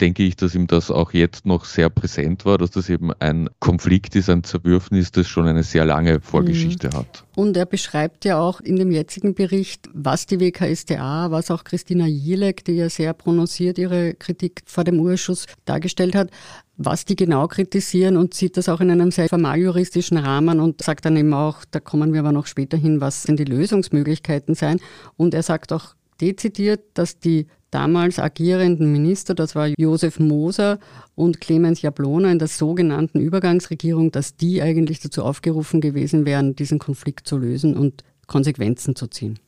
denke 0.02 0.24
ich, 0.24 0.34
dass 0.34 0.56
ihm 0.56 0.66
das 0.66 0.90
auch 0.90 1.12
jetzt 1.12 1.46
noch 1.46 1.64
sehr 1.64 1.88
präsent 1.88 2.44
war, 2.44 2.58
dass 2.58 2.72
das 2.72 2.90
eben 2.90 3.12
ein 3.20 3.48
Konflikt 3.60 4.16
ist, 4.16 4.28
ein 4.28 4.42
Zerwürfnis, 4.42 5.12
das 5.12 5.28
schon 5.28 5.46
eine 5.46 5.62
sehr 5.62 5.84
lange 5.84 6.20
Vorgeschichte 6.20 6.88
mhm. 6.88 6.94
hat. 6.94 7.24
Und 7.36 7.56
er 7.56 7.66
beschreibt 7.66 8.24
ja 8.24 8.40
auch 8.40 8.60
in 8.60 8.76
dem 8.76 8.90
jetzigen 8.90 9.34
Bericht, 9.34 9.88
was 9.94 10.26
die 10.26 10.40
WKStA, 10.40 11.30
was 11.30 11.52
auch 11.52 11.62
Christina 11.62 12.06
Jilek, 12.06 12.64
die 12.64 12.72
ja 12.72 12.90
sehr 12.90 13.14
prononciert 13.14 13.78
ihre 13.78 14.14
Kritik 14.14 14.62
vor 14.66 14.82
dem 14.82 14.98
Urschuss 14.98 15.46
dargestellt 15.66 16.16
hat, 16.16 16.30
was 16.76 17.04
die 17.04 17.14
genau 17.14 17.46
kritisieren 17.46 18.16
und 18.16 18.34
sieht 18.34 18.56
das 18.56 18.68
auch 18.68 18.80
in 18.80 18.90
einem 18.90 19.12
sehr 19.12 19.28
formaljuristischen 19.28 20.16
Rahmen 20.16 20.58
und 20.58 20.82
sagt 20.82 21.04
dann 21.04 21.16
eben 21.16 21.32
auch, 21.32 21.64
da 21.70 21.78
kommen 21.78 22.12
wir 22.12 22.20
aber 22.20 22.32
noch 22.32 22.46
später 22.46 22.76
hin, 22.76 23.00
was 23.00 23.22
denn 23.22 23.36
die 23.36 23.44
Lösungsmöglichkeiten 23.44 24.56
sein. 24.56 24.80
Und 25.16 25.32
er 25.32 25.44
sagt 25.44 25.72
auch 25.72 25.94
dezidiert, 26.22 26.80
dass 26.94 27.18
die 27.18 27.48
damals 27.72 28.18
agierenden 28.18 28.92
Minister, 28.92 29.34
das 29.34 29.54
war 29.54 29.68
Josef 29.76 30.20
Moser 30.20 30.78
und 31.14 31.40
Clemens 31.40 31.82
Jablona 31.82 32.30
in 32.30 32.38
der 32.38 32.48
sogenannten 32.48 33.20
Übergangsregierung, 33.20 34.12
dass 34.12 34.36
die 34.36 34.62
eigentlich 34.62 35.00
dazu 35.00 35.24
aufgerufen 35.24 35.80
gewesen 35.80 36.24
wären, 36.24 36.54
diesen 36.54 36.78
Konflikt 36.78 37.26
zu 37.26 37.36
lösen 37.36 37.76
und 37.76 38.04
Konsequenzen 38.26 38.94
zu 38.94 39.08
ziehen. 39.08 39.38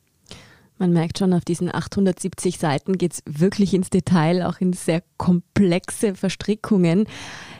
Man 0.77 0.91
merkt 0.91 1.19
schon, 1.19 1.33
auf 1.33 1.45
diesen 1.45 1.73
870 1.73 2.57
Seiten 2.57 2.97
geht 2.97 3.13
es 3.13 3.23
wirklich 3.25 3.73
ins 3.73 3.89
Detail, 3.89 4.45
auch 4.45 4.59
in 4.59 4.73
sehr 4.73 5.01
komplexe 5.17 6.15
Verstrickungen. 6.15 7.05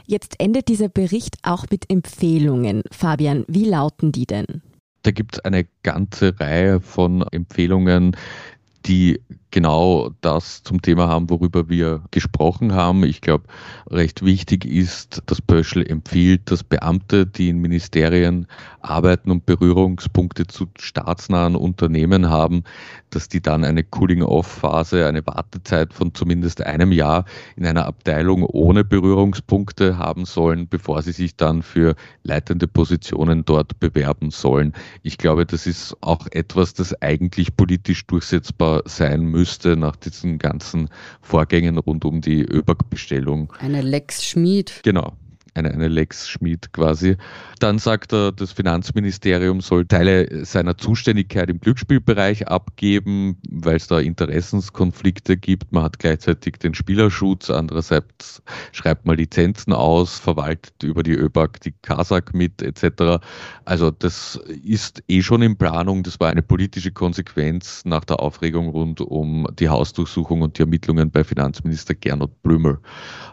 Jetzt 0.05 0.35
endet 0.39 0.67
dieser 0.67 0.89
Bericht 0.89 1.37
auch 1.43 1.65
mit 1.71 1.89
Empfehlungen. 1.89 2.83
Fabian, 2.91 3.45
wie 3.47 3.63
lauten 3.63 4.11
die 4.11 4.25
denn? 4.25 4.61
Da 5.03 5.11
gibt 5.11 5.35
es 5.35 5.45
eine 5.45 5.65
ganze 5.83 6.37
Reihe 6.39 6.81
von 6.81 7.21
Empfehlungen, 7.31 8.17
die 8.87 9.21
genau 9.55 10.09
das 10.19 10.63
zum 10.63 10.81
Thema 10.81 11.07
haben, 11.07 11.29
worüber 11.29 11.69
wir 11.69 12.03
gesprochen 12.11 12.73
haben. 12.73 13.05
Ich 13.05 13.21
glaube, 13.21 13.45
recht 13.89 14.25
wichtig 14.25 14.65
ist, 14.65 15.23
dass 15.27 15.41
Pöschel 15.41 15.89
empfiehlt, 15.89 16.51
dass 16.51 16.61
Beamte, 16.61 17.25
die 17.25 17.47
in 17.47 17.59
Ministerien 17.59 18.47
arbeiten 18.81 19.31
und 19.31 19.45
Berührungspunkte 19.45 20.45
zu 20.45 20.67
staatsnahen 20.77 21.55
Unternehmen 21.55 22.29
haben, 22.29 22.65
dass 23.11 23.29
die 23.29 23.41
dann 23.41 23.63
eine 23.63 23.85
Cooling-off-Phase, 23.85 25.07
eine 25.07 25.25
Wartezeit 25.25 25.93
von 25.93 26.13
zumindest 26.13 26.61
einem 26.61 26.91
Jahr 26.91 27.23
in 27.55 27.65
einer 27.65 27.85
Abteilung 27.85 28.43
ohne 28.43 28.83
Berührungspunkte 28.83 29.97
haben 29.97 30.25
sollen, 30.25 30.67
bevor 30.67 31.01
sie 31.01 31.13
sich 31.13 31.37
dann 31.37 31.63
für 31.63 31.95
leitende 32.23 32.67
Positionen 32.67 33.45
dort 33.45 33.79
bewerben 33.79 34.31
sollen. 34.31 34.73
Ich 35.01 35.17
glaube, 35.17 35.45
das 35.45 35.65
ist 35.65 35.95
auch 36.01 36.27
etwas, 36.31 36.73
das 36.73 37.01
eigentlich 37.01 37.55
politisch 37.55 38.05
durchsetzbar 38.05 38.81
sein 38.85 39.23
müsste 39.23 39.44
müsste 39.45 39.77
nach 39.77 39.95
diesen 39.95 40.39
ganzen 40.39 40.89
Vorgängen 41.21 41.77
rund 41.77 42.03
um 42.03 42.19
die 42.19 42.41
ÖBAG-Bestellung. 42.41 43.53
Eine 43.59 43.83
Lex 43.83 44.25
Schmied. 44.25 44.81
Genau 44.83 45.13
eine, 45.55 45.71
eine 45.71 45.87
Lex 45.87 46.29
Schmied 46.29 46.73
quasi. 46.73 47.15
Dann 47.59 47.79
sagt 47.79 48.13
er, 48.13 48.31
das 48.31 48.51
Finanzministerium 48.51 49.61
soll 49.61 49.85
Teile 49.85 50.45
seiner 50.45 50.77
Zuständigkeit 50.77 51.49
im 51.49 51.59
Glücksspielbereich 51.59 52.47
abgeben, 52.47 53.37
weil 53.49 53.77
es 53.77 53.87
da 53.87 53.99
Interessenskonflikte 53.99 55.37
gibt. 55.37 55.71
Man 55.71 55.83
hat 55.83 55.99
gleichzeitig 55.99 56.57
den 56.57 56.73
Spielerschutz, 56.73 57.49
andererseits 57.49 58.43
schreibt 58.73 59.05
man 59.05 59.17
Lizenzen 59.17 59.71
aus, 59.71 60.19
verwaltet 60.19 60.83
über 60.83 61.03
die 61.03 61.13
ÖBAG 61.13 61.61
die 61.63 61.73
Kasak 61.81 62.33
mit 62.33 62.61
etc. 62.61 63.23
Also 63.63 63.91
das 63.91 64.35
ist 64.63 65.03
eh 65.07 65.21
schon 65.21 65.41
in 65.41 65.57
Planung. 65.57 66.03
Das 66.03 66.19
war 66.19 66.29
eine 66.29 66.43
politische 66.43 66.91
Konsequenz 66.91 67.83
nach 67.85 68.03
der 68.03 68.19
Aufregung 68.19 68.67
rund 68.67 68.99
um 68.99 69.47
die 69.57 69.69
Hausdurchsuchung 69.69 70.41
und 70.41 70.57
die 70.57 70.63
Ermittlungen 70.63 71.11
bei 71.11 71.23
Finanzminister 71.23 71.95
Gernot 71.95 72.43
Blümel. 72.43 72.79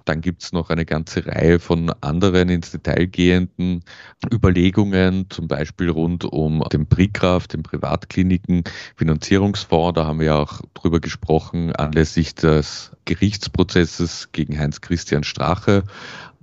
Dann 0.05 0.21
gibt 0.21 0.45
es 0.45 0.53
noch 0.53 0.71
eine 0.71 0.85
ganze 0.85 1.27
Reihe 1.27 1.59
von 1.59 1.91
anderen 2.01 2.12
ins 2.21 2.71
Detail 2.71 3.07
gehenden 3.07 3.83
Überlegungen, 4.33 5.27
zum 5.31 5.49
Beispiel 5.49 5.89
rund 5.89 6.25
um 6.25 6.65
den 6.73 6.87
PRICRAF, 6.87 7.47
den 7.47 7.63
Privatkliniken 7.63 8.65
Finanzierungsfonds. 8.97 9.97
Da 9.97 10.07
haben 10.07 10.21
wir 10.21 10.37
auch 10.37 10.61
drüber 10.75 11.01
gesprochen, 11.01 11.75
anlässlich 11.75 12.35
des 12.35 12.93
Gerichtsprozesses 13.05 14.31
gegen 14.33 14.59
Heinz-Christian 14.59 15.25
Strache. 15.25 15.85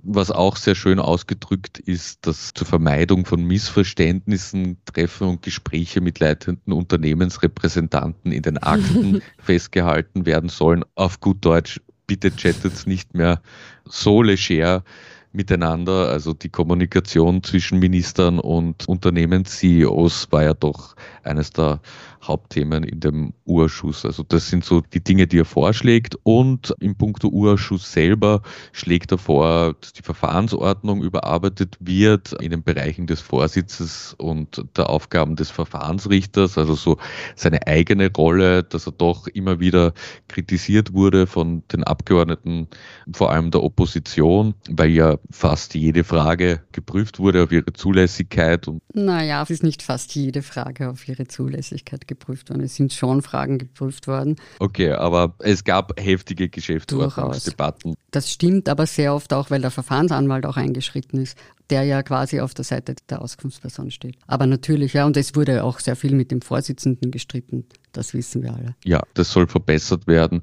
Was 0.02 0.30
auch 0.30 0.56
sehr 0.56 0.74
schön 0.74 0.98
ausgedrückt 0.98 1.78
ist, 1.78 2.26
dass 2.26 2.54
zur 2.54 2.66
Vermeidung 2.66 3.26
von 3.26 3.44
Missverständnissen 3.44 4.78
Treffen 4.86 5.28
und 5.28 5.42
Gespräche 5.42 6.00
mit 6.00 6.20
leitenden 6.20 6.72
Unternehmensrepräsentanten 6.72 8.32
in 8.32 8.42
den 8.42 8.56
Akten 8.58 9.20
festgehalten 9.38 10.24
werden 10.24 10.48
sollen. 10.48 10.84
Auf 10.94 11.20
gut 11.20 11.44
Deutsch, 11.44 11.80
bitte 12.06 12.34
chattet 12.34 12.86
nicht 12.86 13.14
mehr 13.14 13.42
so 13.84 14.22
leger 14.22 14.84
miteinander. 15.32 16.08
Also 16.08 16.32
die 16.32 16.48
Kommunikation 16.48 17.42
zwischen 17.42 17.78
Ministern 17.78 18.38
und 18.38 18.88
Unternehmens-CEOs 18.88 20.32
war 20.32 20.42
ja 20.42 20.54
doch 20.54 20.96
eines 21.22 21.50
der 21.52 21.80
Hauptthemen 22.22 22.84
in 22.84 23.00
dem 23.00 23.32
Urschuss. 23.44 24.04
Also 24.04 24.22
das 24.22 24.48
sind 24.48 24.64
so 24.64 24.80
die 24.80 25.02
Dinge, 25.02 25.26
die 25.26 25.38
er 25.38 25.44
vorschlägt. 25.44 26.16
Und 26.22 26.74
im 26.80 26.94
Punkto 26.94 27.28
Urschuss 27.28 27.92
selber 27.92 28.42
schlägt 28.72 29.12
er 29.12 29.18
vor, 29.18 29.74
dass 29.80 29.92
die 29.92 30.02
Verfahrensordnung 30.02 31.02
überarbeitet 31.02 31.76
wird 31.80 32.32
in 32.40 32.50
den 32.50 32.62
Bereichen 32.62 33.06
des 33.06 33.20
Vorsitzes 33.20 34.14
und 34.18 34.64
der 34.76 34.90
Aufgaben 34.90 35.36
des 35.36 35.50
Verfahrensrichters. 35.50 36.58
Also 36.58 36.74
so 36.74 36.98
seine 37.36 37.66
eigene 37.66 38.10
Rolle, 38.12 38.64
dass 38.64 38.86
er 38.86 38.92
doch 38.92 39.26
immer 39.26 39.60
wieder 39.60 39.94
kritisiert 40.28 40.92
wurde 40.92 41.26
von 41.26 41.62
den 41.72 41.84
Abgeordneten, 41.84 42.68
vor 43.12 43.32
allem 43.32 43.50
der 43.50 43.62
Opposition, 43.62 44.54
weil 44.68 44.90
ja 44.90 45.18
fast 45.30 45.74
jede 45.74 46.04
Frage 46.04 46.60
geprüft 46.72 47.18
wurde 47.18 47.42
auf 47.42 47.52
ihre 47.52 47.72
Zulässigkeit. 47.72 48.68
Und 48.68 48.82
naja, 48.92 49.42
es 49.42 49.50
ist 49.50 49.62
nicht 49.62 49.82
fast 49.82 50.14
jede 50.14 50.42
Frage 50.42 50.90
auf 50.90 51.08
ihre 51.08 51.26
Zulässigkeit 51.26 52.09
geprüft 52.10 52.50
worden. 52.50 52.62
Es 52.62 52.74
sind 52.74 52.92
schon 52.92 53.22
Fragen 53.22 53.56
geprüft 53.56 54.06
worden. 54.06 54.36
Okay, 54.58 54.92
aber 54.92 55.34
es 55.38 55.64
gab 55.64 55.98
heftige 55.98 56.48
Geschäftsordnungsdebatten. 56.50 57.94
Das 58.10 58.30
stimmt 58.30 58.68
aber 58.68 58.86
sehr 58.86 59.14
oft 59.14 59.32
auch, 59.32 59.50
weil 59.50 59.60
der 59.60 59.70
Verfahrensanwalt 59.70 60.44
auch 60.44 60.56
eingeschritten 60.56 61.20
ist, 61.20 61.38
der 61.70 61.84
ja 61.84 62.02
quasi 62.02 62.40
auf 62.40 62.52
der 62.52 62.64
Seite 62.64 62.96
der 63.08 63.22
Auskunftsperson 63.22 63.90
steht. 63.92 64.16
Aber 64.26 64.46
natürlich, 64.46 64.92
ja, 64.92 65.06
und 65.06 65.16
es 65.16 65.36
wurde 65.36 65.62
auch 65.64 65.78
sehr 65.78 65.96
viel 65.96 66.14
mit 66.14 66.32
dem 66.32 66.42
Vorsitzenden 66.42 67.12
gestritten. 67.12 67.64
Das 67.92 68.12
wissen 68.12 68.42
wir 68.42 68.52
alle. 68.54 68.74
Ja, 68.84 69.00
das 69.14 69.30
soll 69.30 69.46
verbessert 69.46 70.06
werden. 70.06 70.42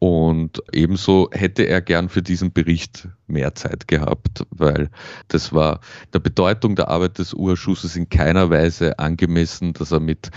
Und 0.00 0.62
ebenso 0.72 1.28
hätte 1.30 1.64
er 1.64 1.82
gern 1.82 2.08
für 2.08 2.22
diesen 2.22 2.52
Bericht 2.52 3.06
mehr 3.26 3.54
Zeit 3.54 3.86
gehabt, 3.86 4.46
weil 4.48 4.88
das 5.28 5.52
war 5.52 5.80
der 6.14 6.20
Bedeutung 6.20 6.74
der 6.74 6.88
Arbeit 6.88 7.18
des 7.18 7.34
Urschusses 7.34 7.96
in 7.96 8.08
keiner 8.08 8.48
Weise 8.48 8.98
angemessen, 8.98 9.74
dass 9.74 9.92
er 9.92 10.00
mit 10.00 10.30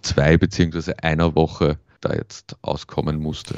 zwei 0.00 0.38
beziehungsweise 0.38 0.98
einer 1.04 1.34
Woche 1.36 1.78
da 2.00 2.14
jetzt 2.14 2.56
auskommen 2.62 3.20
musste. 3.20 3.56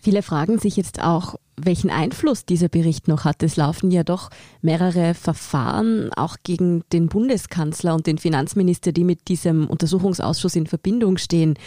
Viele 0.00 0.22
fragen 0.22 0.58
sich 0.58 0.76
jetzt 0.76 1.02
auch, 1.02 1.34
welchen 1.56 1.90
Einfluss 1.90 2.46
dieser 2.46 2.68
Bericht 2.68 3.08
noch 3.08 3.24
hat. 3.24 3.42
Es 3.42 3.56
laufen 3.56 3.90
ja 3.90 4.04
doch 4.04 4.30
mehrere 4.62 5.14
Verfahren 5.14 6.10
auch 6.14 6.36
gegen 6.42 6.84
den 6.92 7.08
Bundeskanzler 7.08 7.94
und 7.94 8.06
den 8.06 8.16
Finanzminister, 8.16 8.92
die 8.92 9.04
mit 9.04 9.28
diesem 9.28 9.66
Untersuchungsausschuss 9.66 10.56
in 10.56 10.68
Verbindung 10.68 11.18
stehen. 11.18 11.58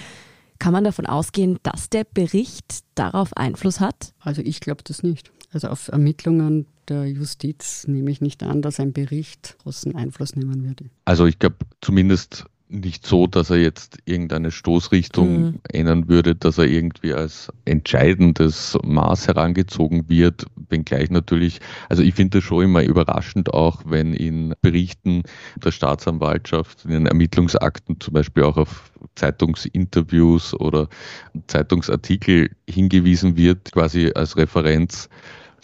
Kann 0.63 0.71
man 0.71 0.85
davon 0.85 1.05
ausgehen, 1.05 1.59
dass 1.63 1.89
der 1.89 2.05
Bericht 2.05 2.85
darauf 2.95 3.35
Einfluss 3.35 3.81
hat? 3.81 4.13
Also 4.21 4.41
ich 4.41 4.61
glaube 4.61 4.81
das 4.85 5.03
nicht. 5.03 5.29
Also 5.51 5.67
auf 5.67 5.89
Ermittlungen 5.89 6.67
der 6.87 7.05
Justiz 7.05 7.85
nehme 7.85 8.09
ich 8.09 8.21
nicht 8.21 8.43
an, 8.43 8.61
dass 8.61 8.79
ein 8.79 8.93
Bericht 8.93 9.57
großen 9.61 9.93
Einfluss 9.93 10.37
nehmen 10.37 10.63
würde. 10.63 10.85
Also 11.03 11.25
ich 11.25 11.37
glaube 11.37 11.57
zumindest 11.81 12.45
nicht 12.73 13.05
so, 13.05 13.27
dass 13.27 13.51
er 13.51 13.57
jetzt 13.57 13.99
irgendeine 14.05 14.51
Stoßrichtung 14.51 15.41
mhm. 15.41 15.59
ändern 15.71 16.07
würde, 16.09 16.35
dass 16.35 16.57
er 16.57 16.65
irgendwie 16.65 17.13
als 17.13 17.51
entscheidendes 17.65 18.77
Maß 18.83 19.27
herangezogen 19.27 20.09
wird, 20.09 20.45
wenngleich 20.69 21.11
natürlich, 21.11 21.59
also 21.89 22.01
ich 22.01 22.15
finde 22.15 22.39
das 22.39 22.45
schon 22.45 22.63
immer 22.63 22.83
überraschend 22.83 23.53
auch, 23.53 23.83
wenn 23.85 24.13
in 24.13 24.55
Berichten 24.61 25.23
der 25.63 25.71
Staatsanwaltschaft, 25.71 26.85
in 26.85 26.91
den 26.91 27.05
Ermittlungsakten 27.05 27.99
zum 27.99 28.15
Beispiel 28.15 28.43
auch 28.43 28.57
auf 28.57 28.91
Zeitungsinterviews 29.15 30.55
oder 30.55 30.89
Zeitungsartikel 31.47 32.49
hingewiesen 32.67 33.37
wird, 33.37 33.71
quasi 33.71 34.11
als 34.15 34.35
Referenz 34.35 35.09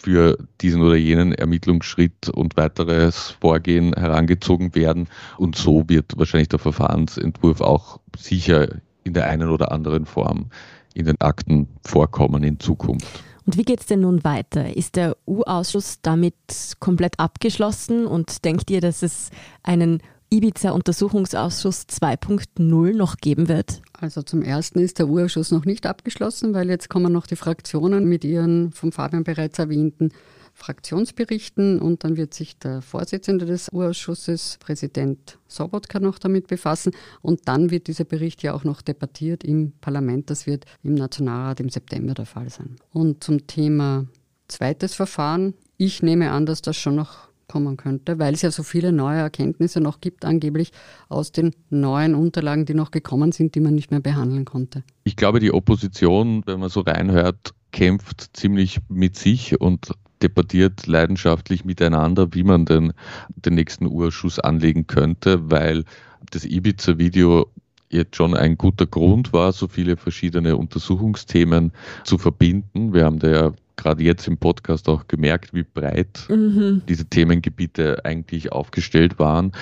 für 0.00 0.38
diesen 0.60 0.82
oder 0.82 0.96
jenen 0.96 1.32
Ermittlungsschritt 1.32 2.30
und 2.30 2.56
weiteres 2.56 3.36
Vorgehen 3.40 3.92
herangezogen 3.92 4.74
werden. 4.74 5.08
Und 5.36 5.56
so 5.56 5.84
wird 5.88 6.16
wahrscheinlich 6.16 6.48
der 6.48 6.58
Verfahrensentwurf 6.58 7.60
auch 7.60 8.00
sicher 8.16 8.68
in 9.04 9.12
der 9.12 9.26
einen 9.28 9.50
oder 9.50 9.72
anderen 9.72 10.06
Form 10.06 10.46
in 10.94 11.04
den 11.04 11.20
Akten 11.20 11.68
vorkommen 11.84 12.42
in 12.42 12.58
Zukunft. 12.58 13.22
Und 13.46 13.56
wie 13.56 13.62
geht 13.62 13.80
es 13.80 13.86
denn 13.86 14.00
nun 14.00 14.24
weiter? 14.24 14.76
Ist 14.76 14.96
der 14.96 15.16
U-Ausschuss 15.26 16.00
damit 16.02 16.34
komplett 16.78 17.18
abgeschlossen 17.18 18.06
und 18.06 18.44
denkt 18.44 18.70
ihr, 18.70 18.80
dass 18.80 19.02
es 19.02 19.30
einen 19.62 20.02
Ibiza-Untersuchungsausschuss 20.32 21.86
2.0 21.88 22.96
noch 22.96 23.16
geben 23.16 23.48
wird? 23.48 23.82
Also 23.92 24.22
zum 24.22 24.42
Ersten 24.42 24.78
ist 24.78 25.00
der 25.00 25.08
U-Ausschuss 25.08 25.50
noch 25.50 25.64
nicht 25.64 25.86
abgeschlossen, 25.86 26.54
weil 26.54 26.68
jetzt 26.70 26.88
kommen 26.88 27.12
noch 27.12 27.26
die 27.26 27.34
Fraktionen 27.34 28.08
mit 28.08 28.24
ihren 28.24 28.70
vom 28.70 28.92
Fabian 28.92 29.24
bereits 29.24 29.58
erwähnten 29.58 30.10
Fraktionsberichten 30.54 31.80
und 31.80 32.04
dann 32.04 32.16
wird 32.16 32.34
sich 32.34 32.58
der 32.58 32.80
Vorsitzende 32.80 33.44
des 33.46 33.72
U-Ausschusses, 33.72 34.58
Präsident 34.60 35.38
Sobotka, 35.48 35.98
noch 35.98 36.18
damit 36.18 36.46
befassen 36.46 36.92
und 37.22 37.48
dann 37.48 37.70
wird 37.70 37.88
dieser 37.88 38.04
Bericht 38.04 38.42
ja 38.42 38.54
auch 38.54 38.62
noch 38.62 38.82
debattiert 38.82 39.42
im 39.42 39.72
Parlament. 39.80 40.30
Das 40.30 40.46
wird 40.46 40.64
im 40.82 40.94
Nationalrat 40.94 41.58
im 41.58 41.70
September 41.70 42.14
der 42.14 42.26
Fall 42.26 42.50
sein. 42.50 42.76
Und 42.92 43.24
zum 43.24 43.46
Thema 43.48 44.06
zweites 44.48 44.94
Verfahren, 44.94 45.54
ich 45.76 46.02
nehme 46.02 46.30
an, 46.30 46.46
dass 46.46 46.62
das 46.62 46.76
schon 46.76 46.94
noch 46.94 47.29
kommen 47.50 47.76
könnte, 47.76 48.18
weil 48.18 48.32
es 48.32 48.42
ja 48.42 48.50
so 48.50 48.62
viele 48.62 48.92
neue 48.92 49.18
Erkenntnisse 49.18 49.80
noch 49.80 50.00
gibt, 50.00 50.24
angeblich 50.24 50.70
aus 51.08 51.32
den 51.32 51.52
neuen 51.68 52.14
Unterlagen, 52.14 52.64
die 52.64 52.74
noch 52.74 52.92
gekommen 52.92 53.32
sind, 53.32 53.56
die 53.56 53.60
man 53.60 53.74
nicht 53.74 53.90
mehr 53.90 54.00
behandeln 54.00 54.44
konnte. 54.44 54.84
Ich 55.02 55.16
glaube, 55.16 55.40
die 55.40 55.52
Opposition, 55.52 56.42
wenn 56.46 56.60
man 56.60 56.70
so 56.70 56.80
reinhört, 56.80 57.52
kämpft 57.72 58.30
ziemlich 58.34 58.78
mit 58.88 59.16
sich 59.16 59.60
und 59.60 59.90
debattiert 60.22 60.86
leidenschaftlich 60.86 61.64
miteinander, 61.64 62.28
wie 62.34 62.44
man 62.44 62.66
denn 62.66 62.92
den 63.34 63.54
nächsten 63.54 63.86
Urschuss 63.86 64.38
anlegen 64.38 64.86
könnte, 64.86 65.50
weil 65.50 65.84
das 66.30 66.44
Ibiza-Video 66.44 67.46
jetzt 67.88 68.14
schon 68.14 68.36
ein 68.36 68.56
guter 68.56 68.86
Grund 68.86 69.32
war, 69.32 69.52
so 69.52 69.66
viele 69.66 69.96
verschiedene 69.96 70.56
Untersuchungsthemen 70.56 71.72
zu 72.04 72.18
verbinden. 72.18 72.94
Wir 72.94 73.04
haben 73.04 73.18
da 73.18 73.28
ja 73.28 73.52
gerade 73.80 74.02
jetzt 74.02 74.28
im 74.28 74.36
Podcast 74.36 74.88
auch 74.88 75.06
gemerkt, 75.06 75.54
wie 75.54 75.62
breit 75.62 76.26
mhm. 76.28 76.82
diese 76.88 77.06
Themengebiete 77.06 78.04
eigentlich 78.04 78.52
aufgestellt 78.52 79.18
waren. 79.18 79.52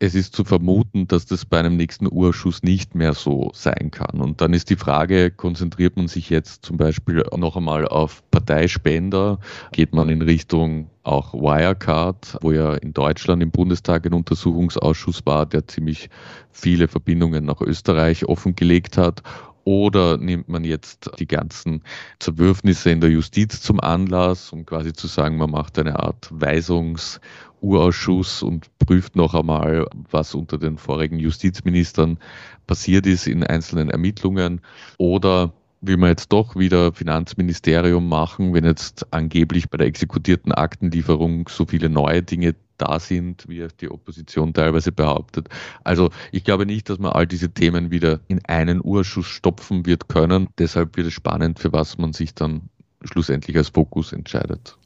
Es 0.00 0.14
ist 0.14 0.34
zu 0.34 0.44
vermuten, 0.44 1.06
dass 1.06 1.24
das 1.24 1.44
bei 1.46 1.60
einem 1.60 1.76
nächsten 1.76 2.08
Urschuss 2.10 2.62
nicht 2.62 2.94
mehr 2.94 3.14
so 3.14 3.52
sein 3.54 3.90
kann. 3.90 4.20
Und 4.20 4.40
dann 4.40 4.52
ist 4.52 4.68
die 4.68 4.76
Frage, 4.76 5.30
konzentriert 5.30 5.96
man 5.96 6.08
sich 6.08 6.28
jetzt 6.28 6.64
zum 6.66 6.76
Beispiel 6.76 7.24
noch 7.36 7.56
einmal 7.56 7.86
auf 7.86 8.22
Parteispender? 8.30 9.38
Geht 9.72 9.94
man 9.94 10.08
in 10.08 10.20
Richtung 10.20 10.90
auch 11.04 11.32
Wirecard, 11.32 12.38
wo 12.42 12.50
ja 12.50 12.74
in 12.74 12.92
Deutschland 12.92 13.42
im 13.42 13.50
Bundestag 13.50 14.04
ein 14.04 14.14
Untersuchungsausschuss 14.14 15.24
war, 15.24 15.46
der 15.46 15.66
ziemlich 15.68 16.10
viele 16.50 16.88
Verbindungen 16.88 17.44
nach 17.44 17.60
Österreich 17.60 18.26
offengelegt 18.26 18.98
hat? 18.98 19.22
Oder 19.64 20.18
nimmt 20.18 20.48
man 20.48 20.64
jetzt 20.64 21.10
die 21.18 21.26
ganzen 21.26 21.82
Zerwürfnisse 22.18 22.90
in 22.90 23.00
der 23.00 23.10
Justiz 23.10 23.62
zum 23.62 23.80
Anlass, 23.80 24.52
um 24.52 24.66
quasi 24.66 24.92
zu 24.92 25.06
sagen, 25.06 25.38
man 25.38 25.50
macht 25.50 25.78
eine 25.78 25.98
Art 25.98 26.28
Weisungsurausschuss 26.30 28.42
und 28.42 28.68
prüft 28.78 29.16
noch 29.16 29.34
einmal, 29.34 29.86
was 30.10 30.34
unter 30.34 30.58
den 30.58 30.76
vorigen 30.76 31.18
Justizministern 31.18 32.18
passiert 32.66 33.06
ist 33.06 33.26
in 33.26 33.42
einzelnen 33.42 33.88
Ermittlungen? 33.88 34.60
Oder 34.98 35.54
will 35.86 35.96
man 35.96 36.10
jetzt 36.10 36.32
doch 36.32 36.56
wieder 36.56 36.92
Finanzministerium 36.92 38.08
machen, 38.08 38.54
wenn 38.54 38.64
jetzt 38.64 39.12
angeblich 39.12 39.68
bei 39.68 39.78
der 39.78 39.86
exekutierten 39.86 40.52
Aktenlieferung 40.52 41.48
so 41.48 41.66
viele 41.66 41.88
neue 41.88 42.22
Dinge 42.22 42.54
da 42.78 42.98
sind, 42.98 43.48
wie 43.48 43.66
die 43.80 43.90
Opposition 43.90 44.52
teilweise 44.52 44.92
behauptet. 44.92 45.48
Also 45.84 46.10
ich 46.32 46.44
glaube 46.44 46.66
nicht, 46.66 46.88
dass 46.88 46.98
man 46.98 47.12
all 47.12 47.26
diese 47.26 47.50
Themen 47.50 47.90
wieder 47.90 48.20
in 48.28 48.44
einen 48.46 48.80
Urschuss 48.82 49.26
stopfen 49.26 49.86
wird 49.86 50.08
können. 50.08 50.48
Deshalb 50.58 50.96
wird 50.96 51.06
es 51.06 51.12
spannend, 51.12 51.58
für 51.58 51.72
was 51.72 51.98
man 51.98 52.12
sich 52.12 52.34
dann 52.34 52.62
schlussendlich 53.02 53.56
als 53.56 53.68
Fokus 53.68 54.12
entscheidet. 54.12 54.76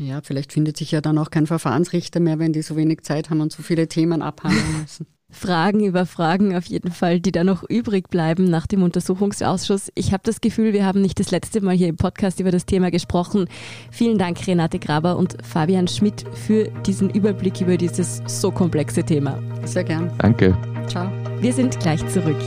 Ja, 0.00 0.20
vielleicht 0.20 0.52
findet 0.52 0.76
sich 0.76 0.92
ja 0.92 1.00
dann 1.00 1.18
auch 1.18 1.30
kein 1.30 1.46
Verfahrensrichter 1.46 2.20
mehr, 2.20 2.38
wenn 2.38 2.52
die 2.52 2.62
so 2.62 2.76
wenig 2.76 3.02
Zeit 3.02 3.30
haben 3.30 3.40
und 3.40 3.52
so 3.52 3.62
viele 3.62 3.88
Themen 3.88 4.22
abhandeln 4.22 4.80
müssen. 4.80 5.06
Fragen 5.30 5.84
über 5.84 6.06
Fragen 6.06 6.56
auf 6.56 6.64
jeden 6.64 6.90
Fall, 6.90 7.20
die 7.20 7.32
da 7.32 7.44
noch 7.44 7.62
übrig 7.62 8.08
bleiben 8.08 8.44
nach 8.44 8.66
dem 8.66 8.82
Untersuchungsausschuss. 8.82 9.92
Ich 9.94 10.12
habe 10.12 10.22
das 10.24 10.40
Gefühl, 10.40 10.72
wir 10.72 10.86
haben 10.86 11.02
nicht 11.02 11.20
das 11.20 11.30
letzte 11.30 11.60
Mal 11.60 11.76
hier 11.76 11.88
im 11.88 11.96
Podcast 11.96 12.40
über 12.40 12.50
das 12.50 12.64
Thema 12.64 12.90
gesprochen. 12.90 13.46
Vielen 13.90 14.16
Dank, 14.16 14.46
Renate 14.46 14.78
Graber 14.78 15.16
und 15.16 15.36
Fabian 15.44 15.86
Schmidt, 15.86 16.24
für 16.32 16.64
diesen 16.86 17.10
Überblick 17.10 17.60
über 17.60 17.76
dieses 17.76 18.22
so 18.26 18.50
komplexe 18.50 19.04
Thema. 19.04 19.38
Sehr 19.64 19.84
gern. 19.84 20.10
Danke. 20.18 20.56
Ciao. 20.88 21.10
Wir 21.40 21.52
sind 21.52 21.78
gleich 21.78 22.06
zurück. 22.08 22.38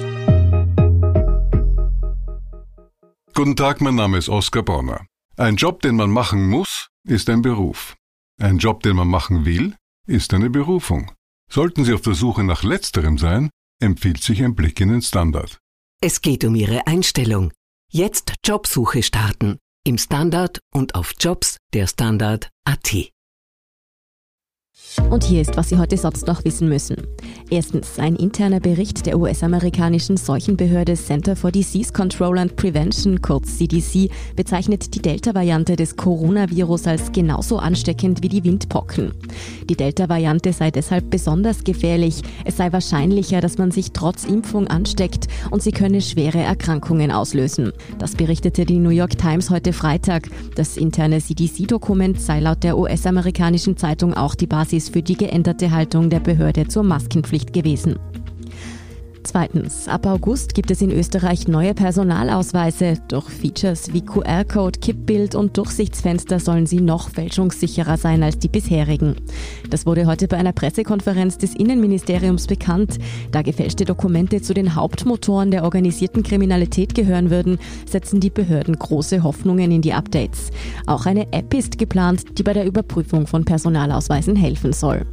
Guten 3.33 3.55
Tag, 3.55 3.79
mein 3.81 3.95
Name 3.95 4.17
ist 4.17 4.27
Oskar 4.27 4.63
Bonner. 4.63 5.05
Ein 5.37 5.55
Job, 5.55 5.81
den 5.81 5.95
man 5.95 6.09
machen 6.09 6.49
muss, 6.49 6.89
ist 7.07 7.29
ein 7.29 7.41
Beruf. 7.41 7.95
Ein 8.39 8.57
Job, 8.57 8.81
den 8.81 8.95
man 8.95 9.07
machen 9.07 9.45
will, 9.45 9.75
ist 10.07 10.33
eine 10.33 10.49
Berufung. 10.49 11.11
Sollten 11.51 11.83
Sie 11.83 11.93
auf 11.93 12.01
der 12.01 12.13
Suche 12.13 12.45
nach 12.45 12.63
letzterem 12.63 13.17
sein, 13.17 13.49
empfiehlt 13.81 14.23
sich 14.23 14.41
ein 14.41 14.55
Blick 14.55 14.79
in 14.79 14.87
den 14.87 15.01
Standard. 15.01 15.59
Es 16.01 16.21
geht 16.21 16.45
um 16.45 16.55
Ihre 16.55 16.87
Einstellung. 16.87 17.51
Jetzt 17.91 18.35
Jobsuche 18.45 19.03
starten. 19.03 19.59
Im 19.85 19.97
Standard 19.97 20.61
und 20.73 20.95
auf 20.95 21.11
Jobs 21.19 21.57
der 21.73 21.87
Standard.at. 21.87 23.11
Und 25.09 25.23
hier 25.23 25.41
ist, 25.41 25.57
was 25.57 25.69
Sie 25.69 25.77
heute 25.77 25.97
sonst 25.97 26.27
noch 26.27 26.43
wissen 26.45 26.67
müssen. 26.69 26.95
Erstens, 27.49 27.99
ein 27.99 28.15
interner 28.15 28.59
Bericht 28.59 29.05
der 29.05 29.19
US-amerikanischen 29.19 30.17
Seuchenbehörde 30.17 30.95
Center 30.95 31.35
for 31.35 31.51
Disease 31.51 31.91
Control 31.91 32.37
and 32.37 32.55
Prevention, 32.55 33.21
kurz 33.21 33.57
CDC, 33.57 34.09
bezeichnet 34.35 34.95
die 34.95 35.01
Delta-Variante 35.01 35.75
des 35.75 35.97
Coronavirus 35.97 36.87
als 36.87 37.11
genauso 37.11 37.57
ansteckend 37.57 38.23
wie 38.23 38.29
die 38.29 38.43
Windpocken. 38.43 39.11
Die 39.69 39.75
Delta-Variante 39.75 40.53
sei 40.53 40.71
deshalb 40.71 41.09
besonders 41.09 41.63
gefährlich. 41.63 42.21
Es 42.45 42.57
sei 42.57 42.71
wahrscheinlicher, 42.71 43.41
dass 43.41 43.57
man 43.57 43.71
sich 43.71 43.91
trotz 43.91 44.23
Impfung 44.23 44.67
ansteckt 44.67 45.27
und 45.51 45.61
sie 45.61 45.71
könne 45.71 46.01
schwere 46.01 46.39
Erkrankungen 46.39 47.11
auslösen. 47.11 47.73
Das 47.99 48.15
berichtete 48.15 48.65
die 48.65 48.79
New 48.79 48.89
York 48.89 49.17
Times 49.17 49.49
heute 49.49 49.73
Freitag. 49.73 50.29
Das 50.55 50.77
interne 50.77 51.19
CDC-Dokument 51.19 52.19
sei 52.19 52.39
laut 52.39 52.63
der 52.63 52.77
US-amerikanischen 52.77 53.77
Zeitung 53.77 54.13
auch 54.13 54.35
die 54.35 54.47
Basis 54.47 54.70
für 54.79 55.01
die 55.01 55.17
geänderte 55.17 55.71
Haltung 55.71 56.09
der 56.09 56.19
Behörde 56.19 56.67
zur 56.67 56.83
Maskenpflicht 56.83 57.53
gewesen. 57.53 57.99
Zweitens, 59.23 59.87
ab 59.87 60.07
August 60.07 60.55
gibt 60.55 60.71
es 60.71 60.81
in 60.81 60.91
Österreich 60.91 61.47
neue 61.47 61.75
Personalausweise. 61.75 62.95
Durch 63.07 63.29
Features 63.29 63.93
wie 63.93 64.01
QR-Code, 64.01 64.79
Kippbild 64.79 65.35
und 65.35 65.55
Durchsichtsfenster 65.57 66.39
sollen 66.39 66.65
sie 66.65 66.81
noch 66.81 67.09
fälschungssicherer 67.09 67.97
sein 67.97 68.23
als 68.23 68.39
die 68.39 68.47
bisherigen. 68.47 69.15
Das 69.69 69.85
wurde 69.85 70.07
heute 70.07 70.27
bei 70.27 70.37
einer 70.37 70.53
Pressekonferenz 70.53 71.37
des 71.37 71.55
Innenministeriums 71.55 72.47
bekannt. 72.47 72.97
Da 73.31 73.43
gefälschte 73.43 73.85
Dokumente 73.85 74.41
zu 74.41 74.55
den 74.55 74.75
Hauptmotoren 74.75 75.51
der 75.51 75.63
organisierten 75.63 76.23
Kriminalität 76.23 76.95
gehören 76.95 77.29
würden, 77.29 77.59
setzen 77.85 78.19
die 78.19 78.31
Behörden 78.31 78.77
große 78.77 79.21
Hoffnungen 79.21 79.71
in 79.71 79.83
die 79.83 79.93
Updates. 79.93 80.49
Auch 80.87 81.05
eine 81.05 81.31
App 81.31 81.53
ist 81.53 81.77
geplant, 81.77 82.39
die 82.39 82.43
bei 82.43 82.53
der 82.53 82.65
Überprüfung 82.65 83.27
von 83.27 83.45
Personalausweisen 83.45 84.35
helfen 84.35 84.73
soll. 84.73 85.05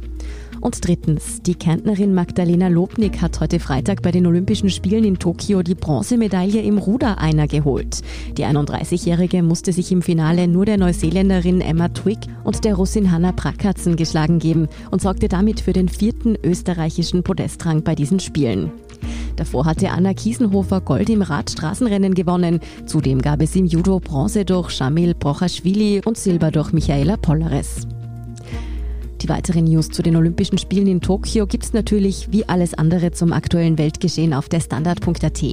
Und 0.61 0.85
drittens, 0.85 1.41
die 1.41 1.55
Kärntnerin 1.55 2.13
Magdalena 2.13 2.67
Lobnick 2.67 3.21
hat 3.21 3.39
heute 3.39 3.59
Freitag 3.59 4.01
bei 4.01 4.11
den 4.11 4.27
Olympischen 4.27 4.69
Spielen 4.69 5.03
in 5.05 5.19
Tokio 5.19 5.63
die 5.63 5.75
Bronzemedaille 5.75 6.61
im 6.61 6.77
Ruder-Einer 6.77 7.47
geholt. 7.47 8.01
Die 8.37 8.45
31-Jährige 8.45 9.41
musste 9.41 9.71
sich 9.71 9.91
im 9.91 10.01
Finale 10.01 10.47
nur 10.47 10.65
der 10.65 10.77
Neuseeländerin 10.77 11.61
Emma 11.61 11.87
Twigg 11.89 12.27
und 12.43 12.65
der 12.65 12.75
Russin 12.75 13.11
Hanna 13.11 13.31
Brackatzen 13.31 13.95
geschlagen 13.95 14.39
geben 14.39 14.67
und 14.91 15.01
sorgte 15.01 15.29
damit 15.29 15.61
für 15.61 15.73
den 15.73 15.87
vierten 15.87 16.35
österreichischen 16.43 17.23
Podestrang 17.23 17.83
bei 17.83 17.95
diesen 17.95 18.19
Spielen. 18.19 18.71
Davor 19.37 19.65
hatte 19.65 19.91
Anna 19.91 20.13
Kiesenhofer 20.13 20.81
Gold 20.81 21.09
im 21.09 21.21
Radstraßenrennen 21.21 22.13
gewonnen. 22.13 22.59
Zudem 22.85 23.21
gab 23.21 23.41
es 23.41 23.55
im 23.55 23.65
Judo 23.65 24.01
Bronze 24.01 24.43
durch 24.43 24.71
Shamil 24.71 25.13
Brochaschwili 25.13 26.01
und 26.03 26.17
Silber 26.17 26.51
durch 26.51 26.73
Michaela 26.73 27.15
Polleres. 27.15 27.87
Die 29.21 29.27
weiteren 29.27 29.65
News 29.65 29.89
zu 29.89 30.01
den 30.01 30.15
Olympischen 30.15 30.57
Spielen 30.57 30.87
in 30.87 31.01
Tokio 31.01 31.45
gibt's 31.45 31.73
natürlich 31.73 32.31
wie 32.31 32.47
alles 32.47 32.73
andere 32.73 33.11
zum 33.11 33.33
aktuellen 33.33 33.77
Weltgeschehen 33.77 34.33
auf 34.33 34.47
der 34.47 34.61
Standard.at. 34.61 35.43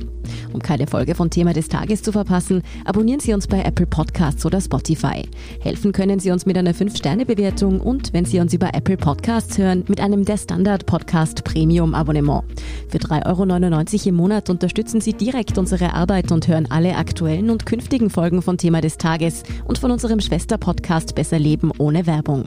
Um 0.52 0.62
keine 0.62 0.86
Folge 0.86 1.16
von 1.16 1.30
Thema 1.30 1.52
des 1.52 1.68
Tages 1.68 2.02
zu 2.02 2.12
verpassen, 2.12 2.62
abonnieren 2.84 3.20
Sie 3.20 3.34
uns 3.34 3.48
bei 3.48 3.62
Apple 3.62 3.86
Podcasts 3.86 4.46
oder 4.46 4.60
Spotify. 4.60 5.28
Helfen 5.60 5.90
können 5.92 6.20
Sie 6.20 6.30
uns 6.30 6.46
mit 6.46 6.56
einer 6.56 6.74
5-Sterne-Bewertung 6.74 7.80
und, 7.80 8.12
wenn 8.12 8.24
Sie 8.24 8.38
uns 8.38 8.54
über 8.54 8.72
Apple 8.72 8.96
Podcasts 8.96 9.58
hören, 9.58 9.84
mit 9.88 10.00
einem 10.00 10.24
der 10.24 10.36
Standard 10.36 10.86
Podcast 10.86 11.42
Premium 11.42 11.94
Abonnement. 11.94 12.44
Für 12.88 12.98
3,99 12.98 13.26
Euro 13.26 14.08
im 14.08 14.14
Monat 14.14 14.48
unterstützen 14.48 15.00
Sie 15.00 15.12
direkt 15.12 15.58
unsere 15.58 15.92
Arbeit 15.92 16.30
und 16.30 16.46
hören 16.46 16.66
alle 16.70 16.96
aktuellen 16.96 17.50
und 17.50 17.66
künftigen 17.66 18.10
Folgen 18.10 18.42
von 18.42 18.58
Thema 18.58 18.80
des 18.80 18.96
Tages 18.96 19.42
und 19.64 19.78
von 19.78 19.90
unserem 19.90 20.20
Schwester-Podcast 20.20 21.16
Besser 21.16 21.38
Leben 21.38 21.72
ohne 21.78 22.06
Werbung. 22.06 22.44